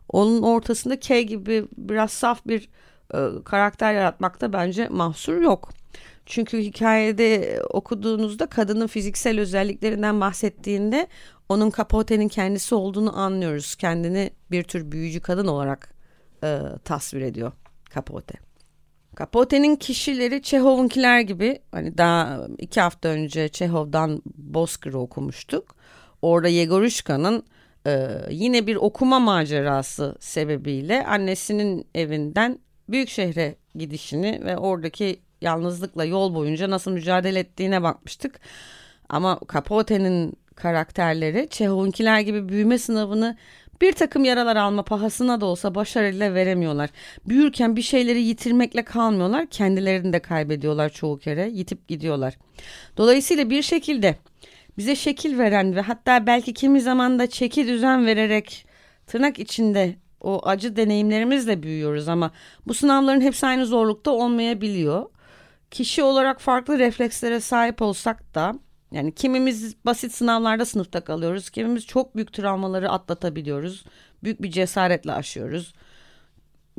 onun 0.10 0.41
ortasında 0.41 1.00
K 1.00 1.22
gibi 1.22 1.65
biraz 1.77 2.12
saf 2.12 2.48
bir 2.48 2.69
e, 3.13 3.43
karakter 3.45 3.93
yaratmakta 3.93 4.53
bence 4.53 4.88
mahsur 4.89 5.41
yok. 5.41 5.69
Çünkü 6.25 6.57
hikayede 6.57 7.60
okuduğunuzda 7.69 8.45
kadının 8.45 8.88
fiziksel 8.88 9.39
özelliklerinden 9.39 10.22
bahsettiğinde 10.22 11.07
onun 11.50 11.72
Capote'nin 11.77 12.27
kendisi 12.27 12.75
olduğunu 12.75 13.19
anlıyoruz. 13.19 13.75
Kendini 13.75 14.31
bir 14.51 14.63
tür 14.63 14.91
büyücü 14.91 15.22
kadın 15.22 15.48
olarak 15.48 15.92
e, 16.43 16.59
tasvir 16.83 17.21
ediyor 17.21 17.51
Capote. 17.95 18.33
Capote'nin 19.19 19.75
kişileri 19.75 20.41
Çehov'unkiler 20.41 21.19
gibi 21.19 21.59
hani 21.71 21.97
daha 21.97 22.47
iki 22.57 22.81
hafta 22.81 23.09
önce 23.09 23.50
Çehov'dan 23.50 24.21
Bozkır'ı 24.25 25.00
okumuştuk. 25.00 25.75
Orada 26.21 26.47
Yegoruşka'nın 26.47 27.43
e, 27.88 28.07
yine 28.29 28.67
bir 28.67 28.75
okuma 28.75 29.19
macerası 29.19 30.15
sebebiyle 30.19 31.05
annesinin 31.05 31.88
evinden 31.95 32.59
büyük 32.89 33.09
şehre 33.09 33.55
gidişini 33.75 34.41
ve 34.45 34.57
oradaki 34.57 35.19
yalnızlıkla 35.41 36.05
yol 36.05 36.35
boyunca 36.35 36.69
nasıl 36.69 36.91
mücadele 36.91 37.39
ettiğine 37.39 37.83
bakmıştık. 37.83 38.39
Ama 39.09 39.39
Capote'nin 39.53 40.33
karakterleri 40.55 41.47
Çehov'unkiler 41.50 42.19
gibi 42.19 42.50
büyüme 42.50 42.77
sınavını 42.77 43.38
bir 43.83 43.91
takım 43.91 44.25
yaralar 44.25 44.55
alma 44.55 44.83
pahasına 44.83 45.41
da 45.41 45.45
olsa 45.45 45.75
başarıyla 45.75 46.33
veremiyorlar. 46.33 46.89
Büyürken 47.27 47.75
bir 47.75 47.81
şeyleri 47.81 48.21
yitirmekle 48.21 48.83
kalmıyorlar, 48.83 49.45
kendilerini 49.45 50.13
de 50.13 50.19
kaybediyorlar 50.19 50.89
çoğu 50.89 51.19
kere, 51.19 51.49
yitip 51.49 51.87
gidiyorlar. 51.87 52.37
Dolayısıyla 52.97 53.49
bir 53.49 53.61
şekilde 53.61 54.15
bize 54.77 54.95
şekil 54.95 55.37
veren 55.37 55.75
ve 55.75 55.81
hatta 55.81 56.27
belki 56.27 56.53
kimi 56.53 56.81
zaman 56.81 57.19
da 57.19 57.27
çeki 57.27 57.67
düzen 57.67 58.05
vererek 58.05 58.65
tırnak 59.07 59.39
içinde 59.39 59.95
o 60.21 60.41
acı 60.47 60.75
deneyimlerimizle 60.75 61.63
büyüyoruz 61.63 62.07
ama 62.07 62.31
bu 62.67 62.73
sınavların 62.73 63.21
hepsi 63.21 63.47
aynı 63.47 63.65
zorlukta 63.65 64.11
olmayabiliyor. 64.11 65.05
Kişi 65.71 66.03
olarak 66.03 66.41
farklı 66.41 66.79
reflekslere 66.79 67.39
sahip 67.39 67.81
olsak 67.81 68.35
da 68.35 68.53
yani 68.93 69.15
kimimiz 69.15 69.75
basit 69.85 70.13
sınavlarda 70.13 70.65
sınıfta 70.65 71.01
kalıyoruz. 71.01 71.50
Kimimiz 71.50 71.85
çok 71.85 72.15
büyük 72.15 72.33
travmaları 72.33 72.89
atlatabiliyoruz. 72.89 73.85
Büyük 74.23 74.41
bir 74.41 74.51
cesaretle 74.51 75.12
aşıyoruz. 75.12 75.73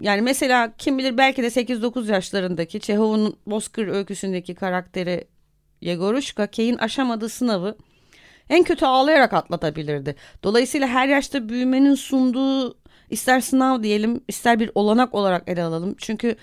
Yani 0.01 0.23
mesela 0.23 0.73
kim 0.79 0.99
bilir 0.99 1.19
belki 1.19 1.43
de 1.43 1.47
8-9 1.47 2.13
yaşlarındaki 2.13 2.81
Çehov'un 2.81 3.37
Bozkır 3.47 3.89
öyküsündeki 3.89 4.55
karakteri 4.55 5.29
Yegoruşka 5.81 6.47
Kay'in 6.47 6.79
aşamadığı 6.79 7.29
sınavı 7.29 7.77
en 8.51 8.65
kötü 8.65 8.87
ağlayarak 8.87 9.33
atlatabilirdi. 9.33 10.17
Dolayısıyla 10.43 10.89
her 10.89 11.09
yaşta 11.09 11.49
büyümenin 11.49 11.95
sunduğu 11.95 12.79
ister 13.11 13.41
sınav 13.41 13.83
diyelim 13.83 14.21
ister 14.29 14.61
bir 14.61 14.71
olanak 14.75 15.15
olarak 15.15 15.49
ele 15.49 15.63
alalım. 15.63 15.95
Çünkü 15.99 16.37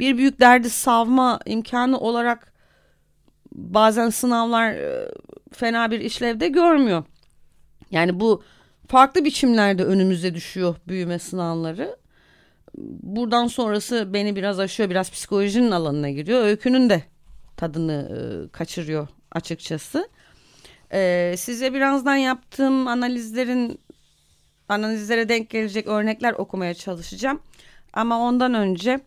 bir 0.00 0.18
büyük 0.18 0.40
derdi 0.40 0.70
savma 0.70 1.40
imkanı 1.46 1.98
olarak 2.00 2.52
bazen 3.58 4.10
sınavlar 4.10 4.72
e, 4.72 5.10
fena 5.52 5.90
bir 5.90 6.00
işlevde 6.00 6.48
görmüyor. 6.48 7.04
Yani 7.90 8.20
bu 8.20 8.42
farklı 8.88 9.24
biçimlerde 9.24 9.84
önümüze 9.84 10.34
düşüyor 10.34 10.76
büyüme 10.88 11.18
sınavları. 11.18 11.96
Buradan 13.02 13.46
sonrası 13.46 14.14
beni 14.14 14.36
biraz 14.36 14.58
aşıyor, 14.58 14.90
biraz 14.90 15.10
psikolojinin 15.10 15.70
alanına 15.70 16.10
giriyor. 16.10 16.44
Öykünün 16.44 16.90
de 16.90 17.02
tadını 17.56 17.92
e, 17.92 18.18
kaçırıyor 18.52 19.08
açıkçası. 19.32 20.08
E, 20.92 21.34
size 21.38 21.74
birazdan 21.74 22.16
yaptığım 22.16 22.88
analizlerin 22.88 23.80
analizlere 24.68 25.28
denk 25.28 25.50
gelecek 25.50 25.86
örnekler 25.86 26.32
okumaya 26.32 26.74
çalışacağım. 26.74 27.40
Ama 27.92 28.18
ondan 28.18 28.54
önce 28.54 29.00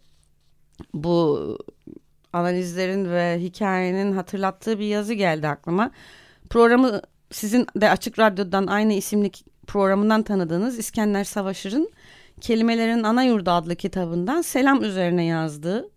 bu 0.94 1.58
analizlerin 2.34 3.12
ve 3.12 3.40
hikayenin 3.40 4.12
hatırlattığı 4.12 4.80
bir 4.80 4.86
yazı 4.86 5.14
geldi 5.14 5.48
aklıma. 5.48 5.92
Programı 6.50 7.02
sizin 7.32 7.68
de 7.76 7.90
Açık 7.90 8.20
Radyo'dan 8.20 8.68
aynı 8.68 8.94
isimli 8.94 9.32
programından 9.68 10.24
tanıdığınız 10.24 10.80
İskender 10.80 11.24
Savaşır'ın 11.24 11.92
Kelimelerin 12.42 13.04
Ana 13.04 13.24
Yurdu 13.24 13.52
adlı 13.52 13.76
kitabından 13.76 14.42
selam 14.42 14.84
üzerine 14.84 15.26
yazdığı, 15.26 15.90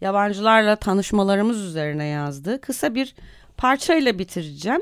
yabancılarla 0.00 0.76
tanışmalarımız 0.76 1.60
üzerine 1.60 2.06
yazdığı 2.06 2.60
kısa 2.60 2.94
bir 2.94 3.14
parçayla 3.56 4.18
bitireceğim. 4.18 4.80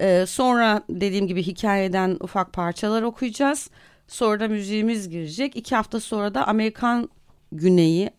Ee, 0.00 0.24
sonra 0.26 0.82
dediğim 0.90 1.26
gibi 1.26 1.42
hikayeden 1.42 2.16
ufak 2.20 2.52
parçalar 2.52 3.02
okuyacağız. 3.02 3.70
Sonra 4.08 4.40
da 4.40 4.48
müziğimiz 4.48 5.08
girecek. 5.08 5.56
İki 5.56 5.76
hafta 5.76 6.00
sonra 6.00 6.34
da 6.34 6.46
Amerikan 6.46 7.08
Güneyi, 7.52 8.10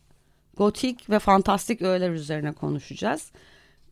gotik 0.61 1.09
ve 1.09 1.19
fantastik 1.19 1.81
öğeler 1.81 2.09
üzerine 2.09 2.51
konuşacağız. 2.51 3.31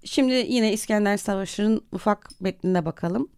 Şimdi 0.03 0.33
yine 0.33 0.73
İskender 0.73 1.17
Savaşı'nın 1.17 1.81
ufak 1.91 2.41
metnine 2.41 2.85
bakalım. 2.85 3.29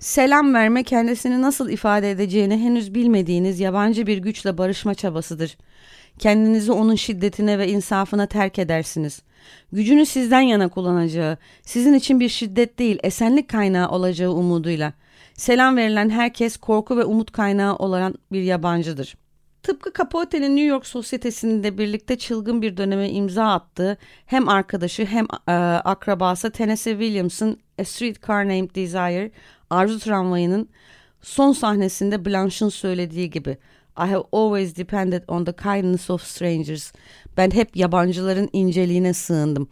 Selam 0.00 0.54
verme 0.54 0.82
kendisini 0.82 1.42
nasıl 1.42 1.70
ifade 1.70 2.10
edeceğini 2.10 2.58
henüz 2.58 2.94
bilmediğiniz 2.94 3.60
yabancı 3.60 4.06
bir 4.06 4.18
güçle 4.18 4.58
barışma 4.58 4.94
çabasıdır. 4.94 5.56
Kendinizi 6.18 6.72
onun 6.72 6.94
şiddetine 6.94 7.58
ve 7.58 7.68
insafına 7.68 8.26
terk 8.26 8.58
edersiniz. 8.58 9.22
Gücünü 9.72 10.06
sizden 10.06 10.40
yana 10.40 10.68
kullanacağı, 10.68 11.38
sizin 11.62 11.94
için 11.94 12.20
bir 12.20 12.28
şiddet 12.28 12.78
değil 12.78 12.98
esenlik 13.02 13.48
kaynağı 13.48 13.88
olacağı 13.88 14.30
umuduyla. 14.32 14.92
Selam 15.34 15.76
verilen 15.76 16.10
herkes 16.10 16.56
korku 16.56 16.96
ve 16.96 17.04
umut 17.04 17.32
kaynağı 17.32 17.76
olan 17.76 18.14
bir 18.32 18.42
yabancıdır. 18.42 19.21
Tıpkı 19.62 19.92
Capote'nin 19.98 20.56
New 20.56 20.66
York 20.66 20.86
sosyetesinde 20.86 21.78
birlikte 21.78 22.18
çılgın 22.18 22.62
bir 22.62 22.76
döneme 22.76 23.10
imza 23.10 23.44
attığı 23.44 23.96
hem 24.26 24.48
arkadaşı 24.48 25.04
hem 25.04 25.26
e, 25.48 25.52
akrabası 25.52 26.50
Tennessee 26.50 26.92
Williams'ın 26.92 27.60
A 27.80 27.84
Streetcar 27.84 28.44
Named 28.44 28.74
Desire, 28.74 29.30
Arzu 29.70 29.98
Tramvayı'nın 29.98 30.68
son 31.20 31.52
sahnesinde 31.52 32.24
Blanche'ın 32.24 32.68
söylediği 32.68 33.30
gibi 33.30 33.50
I 33.98 34.06
have 34.06 34.24
always 34.32 34.76
depended 34.76 35.22
on 35.28 35.44
the 35.44 35.52
kindness 35.52 36.10
of 36.10 36.22
strangers. 36.22 36.92
Ben 37.36 37.50
hep 37.50 37.76
yabancıların 37.76 38.48
inceliğine 38.52 39.14
sığındım. 39.14 39.68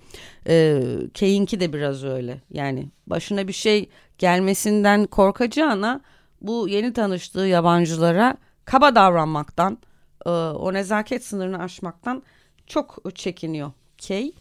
Ee, 0.47 0.83
Kay'inki 1.19 1.61
de 1.61 1.73
biraz 1.73 2.05
öyle. 2.05 2.41
Yani 2.51 2.89
başına 3.07 3.49
bir 3.49 3.53
şey 3.53 3.89
gelmesinden 4.19 5.07
korkacağına 5.07 6.01
bu 6.41 6.69
yeni 6.69 6.93
tanıştığı 6.93 7.41
yabancılara 7.41 8.37
kaba 8.65 8.95
davranmaktan, 8.95 9.79
e, 10.27 10.31
o 10.31 10.73
nezaket 10.73 11.25
sınırını 11.25 11.63
aşmaktan 11.63 12.23
çok 12.67 13.15
çekiniyor 13.15 13.73
Kay. 14.09 14.33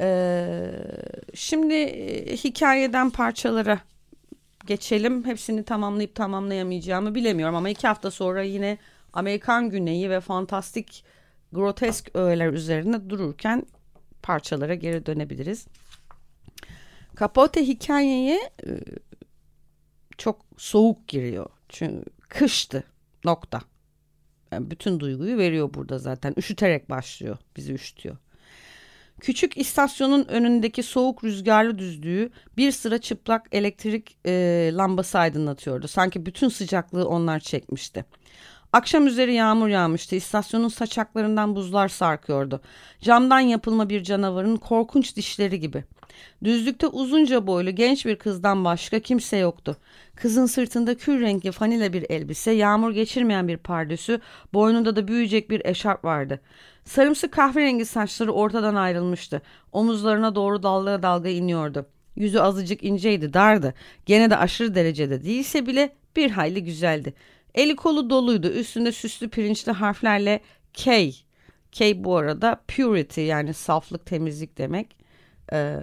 Ee, 0.00 0.70
şimdi 1.34 1.74
e, 1.74 2.36
hikayeden 2.36 3.10
parçalara 3.10 3.80
geçelim. 4.66 5.24
Hepsini 5.24 5.64
tamamlayıp 5.64 6.14
tamamlayamayacağımı 6.14 7.14
bilemiyorum 7.14 7.54
ama 7.54 7.68
iki 7.68 7.86
hafta 7.86 8.10
sonra 8.10 8.42
yine 8.42 8.78
Amerikan 9.12 9.70
Güneyi 9.70 10.10
ve 10.10 10.20
fantastik 10.20 11.04
grotesk 11.52 12.10
öğeler 12.14 12.52
üzerine 12.52 13.10
dururken 13.10 13.66
parçalara 14.22 14.74
geri 14.74 15.06
dönebiliriz. 15.06 15.66
Capote 17.20 17.66
hikayeye 17.66 18.50
e, 18.66 18.70
çok 20.18 20.40
soğuk 20.56 21.08
giriyor. 21.08 21.46
Çünkü 21.68 22.04
kıştı 22.28 22.84
nokta. 23.26 23.60
Yani 24.52 24.70
bütün 24.70 25.00
duyguyu 25.00 25.38
veriyor 25.38 25.74
burada 25.74 25.98
zaten. 25.98 26.34
Üşüterek 26.36 26.90
başlıyor. 26.90 27.38
Bizi 27.56 27.72
üşütüyor. 27.72 28.16
Küçük 29.20 29.58
istasyonun 29.58 30.24
önündeki 30.28 30.82
soğuk 30.82 31.24
rüzgarlı 31.24 31.78
düzlüğü 31.78 32.30
bir 32.56 32.72
sıra 32.72 32.98
çıplak 32.98 33.46
elektrik 33.52 34.18
e, 34.26 34.70
lambası 34.74 35.18
aydınlatıyordu. 35.18 35.88
Sanki 35.88 36.26
bütün 36.26 36.48
sıcaklığı 36.48 37.08
onlar 37.08 37.40
çekmişti. 37.40 38.04
Akşam 38.72 39.06
üzeri 39.06 39.34
yağmur 39.34 39.68
yağmıştı. 39.68 40.16
İstasyonun 40.16 40.68
saçaklarından 40.68 41.56
buzlar 41.56 41.88
sarkıyordu. 41.88 42.60
Camdan 43.00 43.40
yapılma 43.40 43.88
bir 43.88 44.02
canavarın 44.02 44.56
korkunç 44.56 45.16
dişleri 45.16 45.60
gibi. 45.60 45.84
Düzlükte 46.44 46.86
uzunca 46.86 47.46
boylu 47.46 47.70
genç 47.70 48.06
bir 48.06 48.16
kızdan 48.16 48.64
başka 48.64 49.00
kimse 49.00 49.36
yoktu. 49.36 49.76
Kızın 50.16 50.46
sırtında 50.46 50.94
kül 50.94 51.20
renkli 51.20 51.52
fanile 51.52 51.92
bir 51.92 52.06
elbise, 52.10 52.50
yağmur 52.50 52.92
geçirmeyen 52.92 53.48
bir 53.48 53.56
pardösü, 53.56 54.20
boynunda 54.54 54.96
da 54.96 55.08
büyüyecek 55.08 55.50
bir 55.50 55.62
eşarp 55.64 56.04
vardı. 56.04 56.40
Sarımsı 56.84 57.30
kahverengi 57.30 57.84
saçları 57.84 58.32
ortadan 58.32 58.74
ayrılmıştı. 58.74 59.42
Omuzlarına 59.72 60.34
doğru 60.34 60.62
dalga 60.62 61.02
dalga 61.02 61.28
iniyordu. 61.28 61.86
Yüzü 62.16 62.38
azıcık 62.38 62.84
inceydi, 62.84 63.32
dardı. 63.32 63.74
Gene 64.06 64.30
de 64.30 64.36
aşırı 64.36 64.74
derecede 64.74 65.24
değilse 65.24 65.66
bile 65.66 65.92
bir 66.16 66.30
hayli 66.30 66.64
güzeldi. 66.64 67.14
Eli 67.54 67.76
kolu 67.76 68.10
doluydu. 68.10 68.48
Üstünde 68.48 68.92
süslü 68.92 69.28
pirinçli 69.28 69.72
harflerle 69.72 70.40
K. 70.72 71.10
K 71.72 72.04
bu 72.04 72.16
arada 72.16 72.60
purity 72.68 73.20
yani 73.20 73.54
saflık, 73.54 74.06
temizlik 74.06 74.58
demek. 74.58 75.05
Ee, 75.52 75.76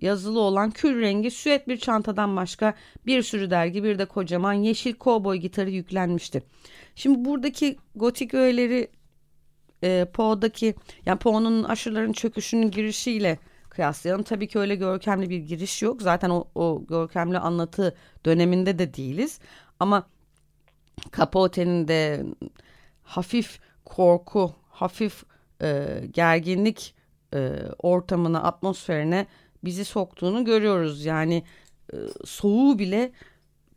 yazılı 0.00 0.40
olan 0.40 0.70
kül 0.70 1.00
rengi 1.00 1.30
süet 1.30 1.68
bir 1.68 1.76
çantadan 1.76 2.36
başka 2.36 2.74
bir 3.06 3.22
sürü 3.22 3.50
dergi 3.50 3.84
bir 3.84 3.98
de 3.98 4.04
kocaman 4.04 4.52
yeşil 4.52 4.94
kovboy 4.94 5.36
gitarı 5.36 5.70
yüklenmişti. 5.70 6.42
Şimdi 6.94 7.24
buradaki 7.24 7.76
gotik 7.94 8.34
öğeleri 8.34 8.90
e, 9.82 10.06
Poe'daki 10.12 10.74
yani 11.06 11.18
Poe'nun 11.18 11.64
aşırıların 11.64 12.12
çöküşünün 12.12 12.70
girişiyle 12.70 13.38
kıyaslayalım. 13.68 14.22
Tabii 14.22 14.48
ki 14.48 14.58
öyle 14.58 14.74
görkemli 14.74 15.30
bir 15.30 15.38
giriş 15.38 15.82
yok. 15.82 16.02
Zaten 16.02 16.30
o, 16.30 16.48
o 16.54 16.84
görkemli 16.88 17.38
anlatı 17.38 17.96
döneminde 18.26 18.78
de 18.78 18.94
değiliz. 18.94 19.40
Ama 19.80 20.06
Capote'nin 21.16 21.88
de 21.88 22.24
hafif 23.02 23.60
korku, 23.84 24.52
hafif 24.68 25.24
e, 25.62 25.86
gerginlik 26.12 26.94
e, 27.34 27.52
ortamına, 27.78 28.42
atmosferine 28.42 29.26
bizi 29.64 29.84
soktuğunu 29.84 30.44
görüyoruz. 30.44 31.04
Yani 31.04 31.44
e, 31.92 31.96
soğuğu 32.24 32.78
bile 32.78 33.12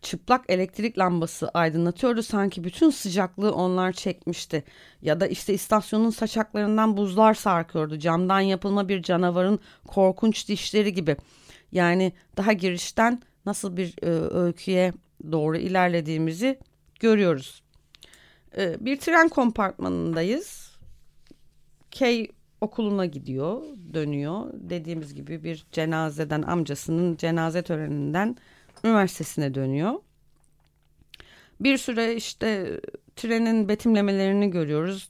çıplak 0.01 0.45
elektrik 0.49 0.97
lambası 0.97 1.49
aydınlatıyordu. 1.49 2.23
Sanki 2.23 2.63
bütün 2.63 2.89
sıcaklığı 2.89 3.53
onlar 3.53 3.91
çekmişti. 3.91 4.63
Ya 5.01 5.19
da 5.19 5.27
işte 5.27 5.53
istasyonun 5.53 6.09
saçaklarından 6.09 6.97
buzlar 6.97 7.33
sarkıyordu. 7.33 7.99
Camdan 7.99 8.39
yapılma 8.39 8.89
bir 8.89 9.03
canavarın 9.03 9.59
korkunç 9.87 10.47
dişleri 10.47 10.93
gibi. 10.93 11.17
Yani 11.71 12.13
daha 12.37 12.53
girişten 12.53 13.21
nasıl 13.45 13.77
bir 13.77 13.93
e, 14.01 14.09
öyküye 14.35 14.93
doğru 15.31 15.57
ilerlediğimizi 15.57 16.59
görüyoruz. 16.99 17.63
E, 18.57 18.85
bir 18.85 18.99
tren 18.99 19.29
kompartmanındayız. 19.29 20.71
Kay 21.99 22.27
okuluna 22.61 23.05
gidiyor, 23.05 23.61
dönüyor. 23.93 24.53
Dediğimiz 24.53 25.13
gibi 25.13 25.43
bir 25.43 25.65
cenazeden 25.71 26.41
amcasının 26.41 27.15
cenaze 27.15 27.61
töreninden 27.61 28.37
üniversitesine 28.83 29.53
dönüyor. 29.53 29.93
Bir 31.59 31.77
süre 31.77 32.15
işte 32.15 32.79
trenin 33.15 33.69
betimlemelerini 33.69 34.49
görüyoruz. 34.49 35.09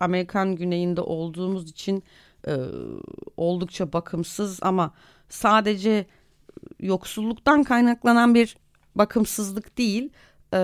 Amerikan 0.00 0.56
güneyinde 0.56 1.00
olduğumuz 1.00 1.70
için 1.70 2.02
e, 2.46 2.56
oldukça 3.36 3.92
bakımsız 3.92 4.58
ama 4.62 4.94
sadece 5.28 6.06
yoksulluktan 6.80 7.64
kaynaklanan 7.64 8.34
bir 8.34 8.56
bakımsızlık 8.94 9.78
değil. 9.78 10.10
E, 10.54 10.60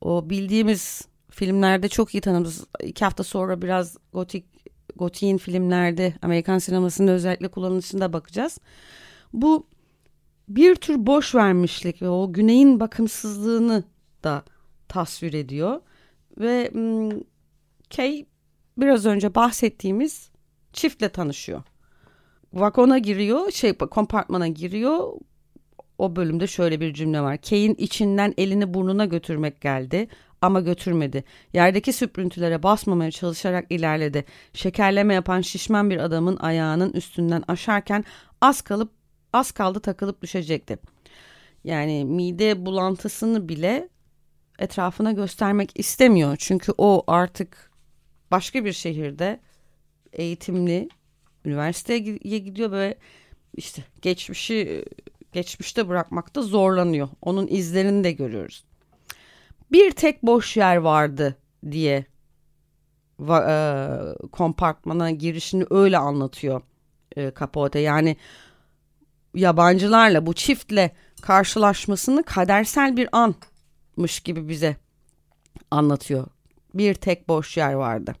o 0.00 0.30
bildiğimiz 0.30 1.08
filmlerde 1.30 1.88
çok 1.88 2.14
iyi 2.14 2.20
tanımız. 2.20 2.66
İki 2.82 3.04
hafta 3.04 3.24
sonra 3.24 3.62
biraz 3.62 3.96
gotik 4.12 4.55
gotiğin 4.96 5.38
filmlerde 5.38 6.14
Amerikan 6.22 6.58
sinemasında 6.58 7.12
özellikle 7.12 7.48
kullanılışında 7.48 8.12
bakacağız. 8.12 8.58
Bu 9.32 9.66
bir 10.48 10.74
tür 10.74 11.06
boş 11.06 11.34
vermişlik 11.34 12.02
ve 12.02 12.08
o 12.08 12.32
güneyin 12.32 12.80
bakımsızlığını 12.80 13.84
da 14.24 14.44
tasvir 14.88 15.32
ediyor. 15.32 15.80
Ve 16.38 16.70
Kay 17.96 18.26
biraz 18.78 19.06
önce 19.06 19.34
bahsettiğimiz 19.34 20.30
çiftle 20.72 21.08
tanışıyor. 21.08 21.62
Vagona 22.52 22.98
giriyor, 22.98 23.50
şey 23.50 23.72
kompartmana 23.74 24.48
giriyor. 24.48 25.12
O 25.98 26.16
bölümde 26.16 26.46
şöyle 26.46 26.80
bir 26.80 26.94
cümle 26.94 27.20
var. 27.20 27.38
Kay'in 27.38 27.74
içinden 27.74 28.34
elini 28.38 28.74
burnuna 28.74 29.04
götürmek 29.04 29.60
geldi 29.60 30.08
ama 30.42 30.60
götürmedi. 30.60 31.24
Yerdeki 31.52 31.92
süprüntülere 31.92 32.62
basmamaya 32.62 33.10
çalışarak 33.10 33.66
ilerledi. 33.70 34.24
Şekerleme 34.52 35.14
yapan 35.14 35.40
şişman 35.40 35.90
bir 35.90 35.98
adamın 35.98 36.36
ayağının 36.36 36.92
üstünden 36.92 37.42
aşarken 37.48 38.04
az 38.40 38.62
kalıp 38.62 38.90
az 39.32 39.52
kaldı 39.52 39.80
takılıp 39.80 40.22
düşecekti. 40.22 40.78
Yani 41.64 42.04
mide 42.04 42.66
bulantısını 42.66 43.48
bile 43.48 43.88
etrafına 44.58 45.12
göstermek 45.12 45.70
istemiyor. 45.74 46.36
Çünkü 46.38 46.72
o 46.78 47.04
artık 47.06 47.70
başka 48.30 48.64
bir 48.64 48.72
şehirde 48.72 49.40
eğitimli 50.12 50.88
üniversiteye 51.44 51.98
gidiyor 52.38 52.72
ve 52.72 52.98
işte 53.56 53.82
geçmişi 54.02 54.84
geçmişte 55.32 55.88
bırakmakta 55.88 56.42
zorlanıyor. 56.42 57.08
Onun 57.22 57.46
izlerini 57.46 58.04
de 58.04 58.12
görüyoruz. 58.12 58.64
Bir 59.72 59.90
tek 59.90 60.22
boş 60.22 60.56
yer 60.56 60.76
vardı 60.76 61.36
diye 61.70 62.06
e, 63.30 63.88
kompartmana 64.32 65.10
girişini 65.10 65.64
öyle 65.70 65.98
anlatıyor 65.98 66.62
e, 67.16 67.32
Capote. 67.40 67.78
Yani 67.78 68.16
yabancılarla 69.34 70.26
bu 70.26 70.34
çiftle 70.34 70.90
karşılaşmasını 71.22 72.22
kadersel 72.22 72.96
bir 72.96 73.08
anmış 73.12 74.20
gibi 74.20 74.48
bize 74.48 74.76
anlatıyor. 75.70 76.26
Bir 76.74 76.94
tek 76.94 77.28
boş 77.28 77.56
yer 77.56 77.72
vardı. 77.72 78.14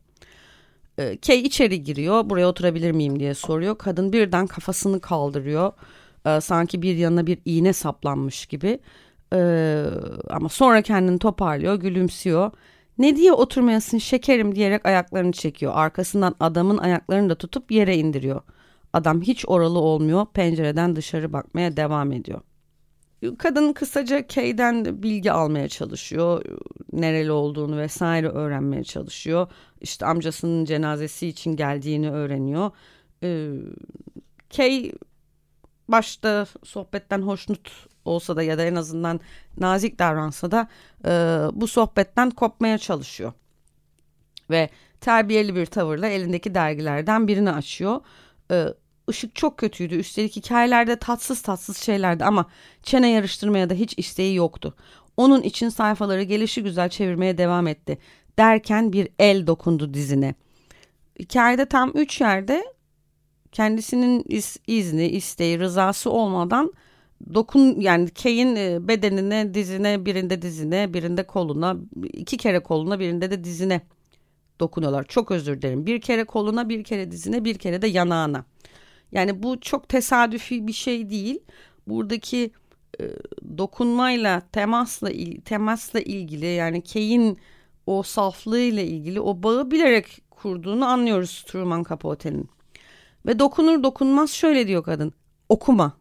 Ee, 0.98 1.18
Kay 1.26 1.40
içeri 1.40 1.82
giriyor. 1.82 2.30
Buraya 2.30 2.48
oturabilir 2.48 2.92
miyim 2.92 3.20
diye 3.20 3.34
soruyor. 3.34 3.78
Kadın 3.78 4.12
birden 4.12 4.46
kafasını 4.46 5.00
kaldırıyor. 5.00 5.72
Ee, 6.26 6.40
sanki 6.40 6.82
bir 6.82 6.96
yanına 6.96 7.26
bir 7.26 7.38
iğne 7.44 7.72
saplanmış 7.72 8.46
gibi. 8.46 8.78
Ee, 9.32 9.84
ama 10.30 10.48
sonra 10.48 10.82
kendini 10.82 11.18
toparlıyor, 11.18 11.74
gülümsüyor. 11.74 12.50
Ne 12.98 13.16
diye 13.16 13.32
oturmayasın 13.32 13.98
şekerim 13.98 14.54
diyerek 14.54 14.86
ayaklarını 14.86 15.32
çekiyor. 15.32 15.72
Arkasından 15.74 16.34
adamın 16.40 16.78
ayaklarını 16.78 17.30
da 17.30 17.34
tutup 17.34 17.70
yere 17.72 17.96
indiriyor. 17.96 18.40
Adam 18.92 19.22
hiç 19.22 19.44
oralı 19.48 19.78
olmuyor. 19.78 20.26
Pencereden 20.34 20.96
dışarı 20.96 21.32
bakmaya 21.32 21.76
devam 21.76 22.12
ediyor. 22.12 22.40
Kadın 23.38 23.72
kısaca 23.72 24.26
Kay'den 24.26 25.02
bilgi 25.02 25.32
almaya 25.32 25.68
çalışıyor. 25.68 26.44
Nereli 26.92 27.32
olduğunu 27.32 27.78
vesaire 27.78 28.28
öğrenmeye 28.28 28.84
çalışıyor. 28.84 29.46
İşte 29.80 30.06
amcasının 30.06 30.64
cenazesi 30.64 31.28
için 31.28 31.56
geldiğini 31.56 32.10
öğreniyor. 32.10 32.70
Ee, 33.22 33.50
Kay 34.56 34.92
başta 35.88 36.46
sohbetten 36.64 37.22
hoşnut 37.22 37.86
olsa 38.06 38.36
da 38.36 38.42
ya 38.42 38.58
da 38.58 38.64
en 38.64 38.74
azından 38.74 39.20
nazik 39.58 39.98
davransa 39.98 40.50
da 40.50 40.68
e, 41.04 41.10
bu 41.52 41.68
sohbetten 41.68 42.30
kopmaya 42.30 42.78
çalışıyor. 42.78 43.32
Ve 44.50 44.70
terbiyeli 45.00 45.54
bir 45.54 45.66
tavırla 45.66 46.06
elindeki 46.06 46.54
dergilerden 46.54 47.28
birini 47.28 47.50
açıyor. 47.50 48.00
E, 48.50 48.66
ışık 49.10 49.34
çok 49.34 49.58
kötüydü. 49.58 49.94
Üstelik 49.94 50.36
hikayelerde 50.36 50.96
tatsız 50.96 51.42
tatsız 51.42 51.76
şeylerdi 51.76 52.24
ama 52.24 52.46
çene 52.82 53.10
yarıştırmaya 53.10 53.70
da 53.70 53.74
hiç 53.74 53.94
isteği 53.96 54.34
yoktu. 54.34 54.74
Onun 55.16 55.42
için 55.42 55.68
sayfaları 55.68 56.22
gelişi 56.22 56.62
güzel 56.62 56.88
çevirmeye 56.88 57.38
devam 57.38 57.66
etti. 57.66 57.98
Derken 58.38 58.92
bir 58.92 59.08
el 59.18 59.46
dokundu 59.46 59.94
dizine. 59.94 60.34
Hikayede 61.18 61.66
tam 61.66 61.90
üç 61.94 62.20
yerde 62.20 62.64
kendisinin 63.52 64.24
iz, 64.28 64.56
izni, 64.66 65.08
isteği, 65.08 65.58
rızası 65.58 66.10
olmadan 66.10 66.72
dokun 67.34 67.80
yani 67.80 68.10
Kay'in 68.10 68.56
e, 68.56 68.88
bedenine, 68.88 69.54
dizine, 69.54 70.06
birinde 70.06 70.42
dizine, 70.42 70.94
birinde 70.94 71.22
koluna, 71.26 71.76
iki 72.12 72.36
kere 72.36 72.60
koluna, 72.60 73.00
birinde 73.00 73.30
de 73.30 73.44
dizine 73.44 73.80
dokunuyorlar. 74.60 75.04
Çok 75.04 75.30
özür 75.30 75.62
dilerim. 75.62 75.86
Bir 75.86 76.00
kere 76.00 76.24
koluna, 76.24 76.68
bir 76.68 76.84
kere 76.84 77.10
dizine, 77.10 77.44
bir 77.44 77.58
kere 77.58 77.82
de 77.82 77.86
yanağına. 77.86 78.44
Yani 79.12 79.42
bu 79.42 79.60
çok 79.60 79.88
tesadüfi 79.88 80.66
bir 80.66 80.72
şey 80.72 81.10
değil. 81.10 81.40
Buradaki 81.86 82.50
e, 83.00 83.04
dokunmayla, 83.58 84.42
temasla 84.52 85.10
temasla 85.44 86.00
ilgili 86.00 86.46
yani 86.46 86.82
Kay'in 86.82 87.38
o 87.86 88.02
saflığıyla 88.02 88.82
ilgili 88.82 89.20
o 89.20 89.42
bağı 89.42 89.70
bilerek 89.70 90.22
kurduğunu 90.30 90.84
anlıyoruz 90.84 91.44
Truman 91.46 91.84
Capote'nin. 91.88 92.48
Ve 93.26 93.38
dokunur 93.38 93.82
dokunmaz 93.82 94.30
şöyle 94.30 94.66
diyor 94.66 94.82
kadın. 94.82 95.12
Okuma. 95.48 95.92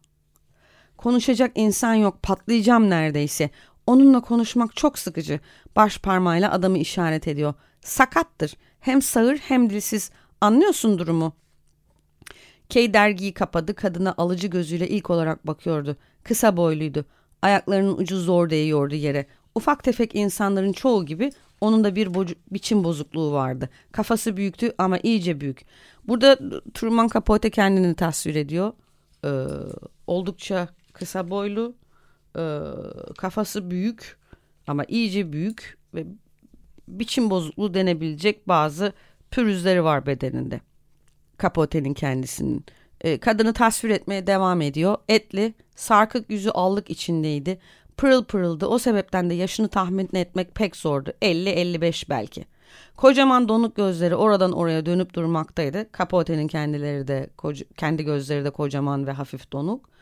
Konuşacak 1.05 1.51
insan 1.55 1.93
yok 1.93 2.23
patlayacağım 2.23 2.89
neredeyse. 2.89 3.49
Onunla 3.87 4.21
konuşmak 4.21 4.75
çok 4.75 4.99
sıkıcı. 4.99 5.39
Baş 5.75 5.97
parmağıyla 5.97 6.51
adamı 6.51 6.77
işaret 6.77 7.27
ediyor. 7.27 7.53
Sakattır. 7.81 8.53
Hem 8.79 9.01
sağır 9.01 9.37
hem 9.37 9.69
dilsiz. 9.69 10.11
Anlıyorsun 10.41 10.99
durumu. 10.99 11.33
Kay 12.73 12.93
dergiyi 12.93 13.33
kapadı. 13.33 13.75
Kadına 13.75 14.13
alıcı 14.17 14.47
gözüyle 14.47 14.89
ilk 14.89 15.09
olarak 15.09 15.47
bakıyordu. 15.47 15.97
Kısa 16.23 16.57
boyluydu. 16.57 17.05
Ayaklarının 17.41 17.97
ucu 17.97 18.19
zor 18.19 18.49
değiyordu 18.49 18.95
yere. 18.95 19.25
Ufak 19.55 19.83
tefek 19.83 20.15
insanların 20.15 20.73
çoğu 20.73 21.05
gibi 21.05 21.31
onun 21.61 21.83
da 21.83 21.95
bir 21.95 22.13
bocu, 22.13 22.35
biçim 22.51 22.83
bozukluğu 22.83 23.31
vardı. 23.31 23.69
Kafası 23.91 24.37
büyüktü 24.37 24.73
ama 24.77 24.97
iyice 24.97 25.41
büyük. 25.41 25.65
Burada 26.07 26.39
Truman 26.73 27.09
Capote 27.13 27.49
kendini 27.49 27.95
tasvir 27.95 28.35
ediyor. 28.35 28.73
Ee, 29.25 29.47
oldukça 30.07 30.74
kısa 30.95 31.29
boylu, 31.29 31.75
e, 32.37 32.43
kafası 33.17 33.71
büyük 33.71 34.17
ama 34.67 34.85
iyice 34.87 35.33
büyük 35.33 35.77
ve 35.93 36.05
biçim 36.87 37.29
bozukluğu 37.29 37.73
denebilecek 37.73 38.47
bazı 38.47 38.93
pürüzleri 39.31 39.83
var 39.83 40.05
bedeninde. 40.05 40.61
Capote'nin 41.41 41.93
kendisinin. 41.93 42.65
E, 43.01 43.19
kadını 43.19 43.53
tasvir 43.53 43.89
etmeye 43.89 44.27
devam 44.27 44.61
ediyor. 44.61 44.97
Etli, 45.09 45.53
sarkık 45.75 46.29
yüzü 46.29 46.49
allık 46.49 46.89
içindeydi. 46.89 47.59
Pırıl 47.97 48.23
pırıldı. 48.23 48.65
O 48.67 48.79
sebepten 48.79 49.29
de 49.29 49.33
yaşını 49.33 49.67
tahmin 49.67 50.09
etmek 50.13 50.55
pek 50.55 50.75
zordu. 50.75 51.13
50-55 51.21 52.09
belki. 52.09 52.45
Kocaman 52.95 53.49
donuk 53.49 53.75
gözleri 53.75 54.15
oradan 54.15 54.51
oraya 54.51 54.85
dönüp 54.85 55.13
durmaktaydı. 55.13 55.87
Capote'nin 55.97 56.47
kendileri 56.47 57.07
de 57.07 57.29
kendi 57.77 58.03
gözleri 58.03 58.45
de 58.45 58.49
kocaman 58.49 59.07
ve 59.07 59.11
hafif 59.11 59.51
donuk. 59.51 59.94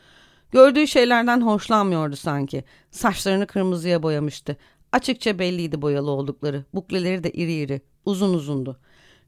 Gördüğü 0.54 0.88
şeylerden 0.88 1.42
hoşlanmıyordu 1.42 2.16
sanki. 2.16 2.64
Saçlarını 2.92 3.48
kırmızıya 3.48 4.04
boyamıştı. 4.04 4.58
Açıkça 4.92 5.40
belliydi 5.40 5.82
boyalı 5.82 6.12
oldukları. 6.12 6.66
Bukleleri 6.74 7.24
de 7.24 7.32
iri 7.32 7.54
iri, 7.54 7.82
uzun 8.06 8.34
uzundu. 8.34 8.80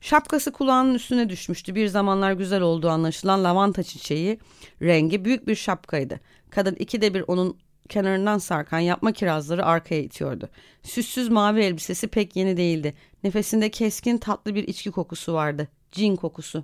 Şapkası 0.02 0.52
kulağının 0.52 0.94
üstüne 0.94 1.30
düşmüştü. 1.30 1.76
Bir 1.76 1.88
zamanlar 1.88 2.32
güzel 2.32 2.62
olduğu 2.62 2.90
anlaşılan 2.90 3.44
lavanta 3.44 3.84
çiçeği 3.84 4.40
rengi 4.82 5.26
büyük 5.26 5.48
bir 5.48 5.56
şapkaydı. 5.56 6.20
Kadın 6.50 6.76
ikide 6.76 7.14
bir 7.14 7.24
onun 7.28 7.58
kenarından 7.90 8.38
sarkan 8.38 8.80
yapma 8.80 9.12
kirazları 9.12 9.66
arkaya 9.66 10.02
itiyordu. 10.02 10.50
Süssüz 10.84 11.30
mavi 11.30 11.62
elbisesi 11.62 12.08
pek 12.08 12.36
yeni 12.36 12.58
değildi. 12.58 12.94
Nefesinde 13.24 13.70
keskin 13.70 14.18
tatlı 14.18 14.56
bir 14.56 14.68
içki 14.68 14.92
kokusu 14.92 15.34
vardı. 15.34 15.68
Cin 15.92 16.16
kokusu. 16.16 16.64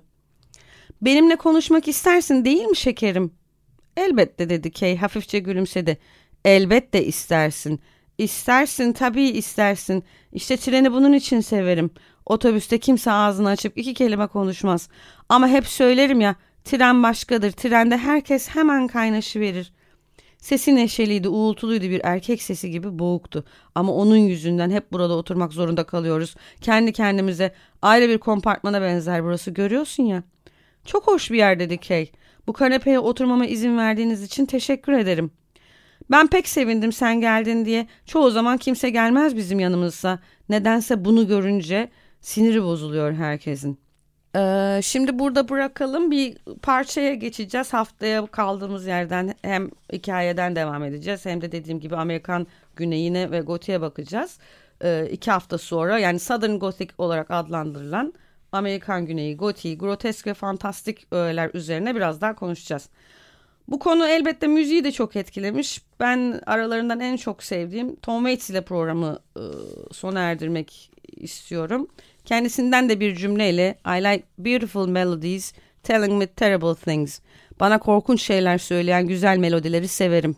Benimle 1.00 1.36
konuşmak 1.36 1.88
istersin 1.88 2.44
değil 2.44 2.64
mi 2.64 2.76
şekerim? 2.76 3.41
Elbette 3.96 4.50
dedi 4.50 4.70
Kay 4.70 4.96
hafifçe 4.96 5.38
gülümsedi. 5.38 5.98
Elbette 6.44 7.04
istersin. 7.04 7.80
İstersin 8.18 8.92
tabii 8.92 9.28
istersin. 9.28 10.04
İşte 10.32 10.56
treni 10.56 10.92
bunun 10.92 11.12
için 11.12 11.40
severim. 11.40 11.90
Otobüste 12.26 12.78
kimse 12.78 13.12
ağzını 13.12 13.48
açıp 13.48 13.78
iki 13.78 13.94
kelime 13.94 14.26
konuşmaz. 14.26 14.88
Ama 15.28 15.48
hep 15.48 15.66
söylerim 15.66 16.20
ya 16.20 16.34
tren 16.64 17.02
başkadır. 17.02 17.50
Trende 17.50 17.96
herkes 17.96 18.48
hemen 18.48 18.86
kaynaşı 18.86 19.40
verir. 19.40 19.72
Sesi 20.38 20.76
neşeliydi, 20.76 21.28
uğultuluydu 21.28 21.84
bir 21.84 22.00
erkek 22.04 22.42
sesi 22.42 22.70
gibi 22.70 22.98
boğuktu. 22.98 23.44
Ama 23.74 23.92
onun 23.92 24.16
yüzünden 24.16 24.70
hep 24.70 24.92
burada 24.92 25.14
oturmak 25.14 25.52
zorunda 25.52 25.84
kalıyoruz. 25.84 26.34
Kendi 26.60 26.92
kendimize 26.92 27.54
ayrı 27.82 28.08
bir 28.08 28.18
kompartmana 28.18 28.82
benzer 28.82 29.24
burası 29.24 29.50
görüyorsun 29.50 30.02
ya. 30.02 30.22
Çok 30.84 31.06
hoş 31.06 31.30
bir 31.30 31.38
yer 31.38 31.58
dedi 31.58 31.78
Kay. 31.78 32.08
Bu 32.46 32.52
kanepeye 32.52 32.98
oturmama 32.98 33.46
izin 33.46 33.78
verdiğiniz 33.78 34.22
için 34.22 34.46
teşekkür 34.46 34.92
ederim. 34.92 35.30
Ben 36.10 36.26
pek 36.26 36.48
sevindim 36.48 36.92
sen 36.92 37.20
geldin 37.20 37.64
diye. 37.64 37.86
Çoğu 38.06 38.30
zaman 38.30 38.58
kimse 38.58 38.90
gelmez 38.90 39.36
bizim 39.36 39.60
yanımızsa. 39.60 40.18
Nedense 40.48 41.04
bunu 41.04 41.28
görünce 41.28 41.88
siniri 42.20 42.62
bozuluyor 42.62 43.12
herkesin. 43.12 43.78
Ee, 44.36 44.80
şimdi 44.82 45.18
burada 45.18 45.48
bırakalım 45.48 46.10
bir 46.10 46.36
parçaya 46.62 47.14
geçeceğiz. 47.14 47.72
Haftaya 47.72 48.26
kaldığımız 48.26 48.86
yerden 48.86 49.34
hem 49.42 49.70
hikayeden 49.92 50.56
devam 50.56 50.84
edeceğiz 50.84 51.26
hem 51.26 51.40
de 51.40 51.52
dediğim 51.52 51.80
gibi 51.80 51.96
Amerikan 51.96 52.46
güneyine 52.76 53.30
ve 53.30 53.40
gotiğe 53.40 53.80
bakacağız. 53.80 54.38
Ee, 54.84 55.08
iki 55.10 55.30
hafta 55.30 55.58
sonra 55.58 55.98
yani 55.98 56.18
Southern 56.18 56.58
Gothic 56.58 56.90
olarak 56.98 57.30
adlandırılan 57.30 58.12
Amerikan 58.52 59.06
Güneyi, 59.06 59.36
Gotiği, 59.36 59.78
grotesk 59.78 60.26
ve 60.26 60.34
fantastik 60.34 61.06
öğeler 61.12 61.50
üzerine 61.54 61.94
biraz 61.94 62.20
daha 62.20 62.34
konuşacağız. 62.34 62.88
Bu 63.68 63.78
konu 63.78 64.06
elbette 64.06 64.46
müziği 64.46 64.84
de 64.84 64.92
çok 64.92 65.16
etkilemiş. 65.16 65.82
Ben 66.00 66.40
aralarından 66.46 67.00
en 67.00 67.16
çok 67.16 67.42
sevdiğim 67.42 67.96
Tom 67.96 68.24
Waits 68.24 68.50
ile 68.50 68.60
programı 68.60 69.18
e, 69.36 69.42
sona 69.92 70.20
erdirmek 70.20 70.90
istiyorum. 71.16 71.88
Kendisinden 72.24 72.88
de 72.88 73.00
bir 73.00 73.14
cümleyle 73.16 73.78
I 73.86 74.04
like 74.04 74.24
beautiful 74.38 74.88
melodies 74.88 75.52
telling 75.82 76.12
me 76.12 76.26
terrible 76.26 76.74
things. 76.74 77.20
Bana 77.60 77.78
korkunç 77.78 78.22
şeyler 78.22 78.58
söyleyen 78.58 79.06
güzel 79.06 79.38
melodileri 79.38 79.88
severim 79.88 80.36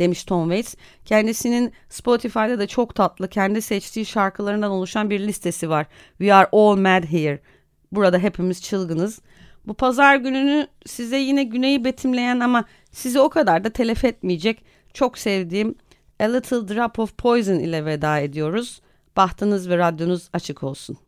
demiş 0.00 0.24
Tom 0.24 0.42
Waits. 0.42 0.74
Kendisinin 1.04 1.72
Spotify'da 1.88 2.58
da 2.58 2.66
çok 2.66 2.94
tatlı 2.94 3.28
kendi 3.28 3.62
seçtiği 3.62 4.06
şarkılarından 4.06 4.70
oluşan 4.70 5.10
bir 5.10 5.20
listesi 5.20 5.70
var. 5.70 5.86
We 6.18 6.34
are 6.34 6.48
all 6.52 6.76
mad 6.76 7.04
here. 7.04 7.40
Burada 7.92 8.18
hepimiz 8.18 8.62
çılgınız. 8.62 9.20
Bu 9.66 9.74
pazar 9.74 10.16
gününü 10.16 10.66
size 10.86 11.16
yine 11.16 11.44
güneyi 11.44 11.84
betimleyen 11.84 12.40
ama 12.40 12.64
sizi 12.92 13.20
o 13.20 13.28
kadar 13.28 13.64
da 13.64 13.70
telef 13.70 14.04
etmeyecek 14.04 14.64
çok 14.94 15.18
sevdiğim 15.18 15.74
A 16.20 16.24
Little 16.24 16.68
Drop 16.68 16.98
of 16.98 17.18
Poison 17.18 17.58
ile 17.58 17.84
veda 17.84 18.18
ediyoruz. 18.18 18.80
Bahtınız 19.16 19.68
ve 19.68 19.78
radyonuz 19.78 20.28
açık 20.32 20.62
olsun. 20.62 20.98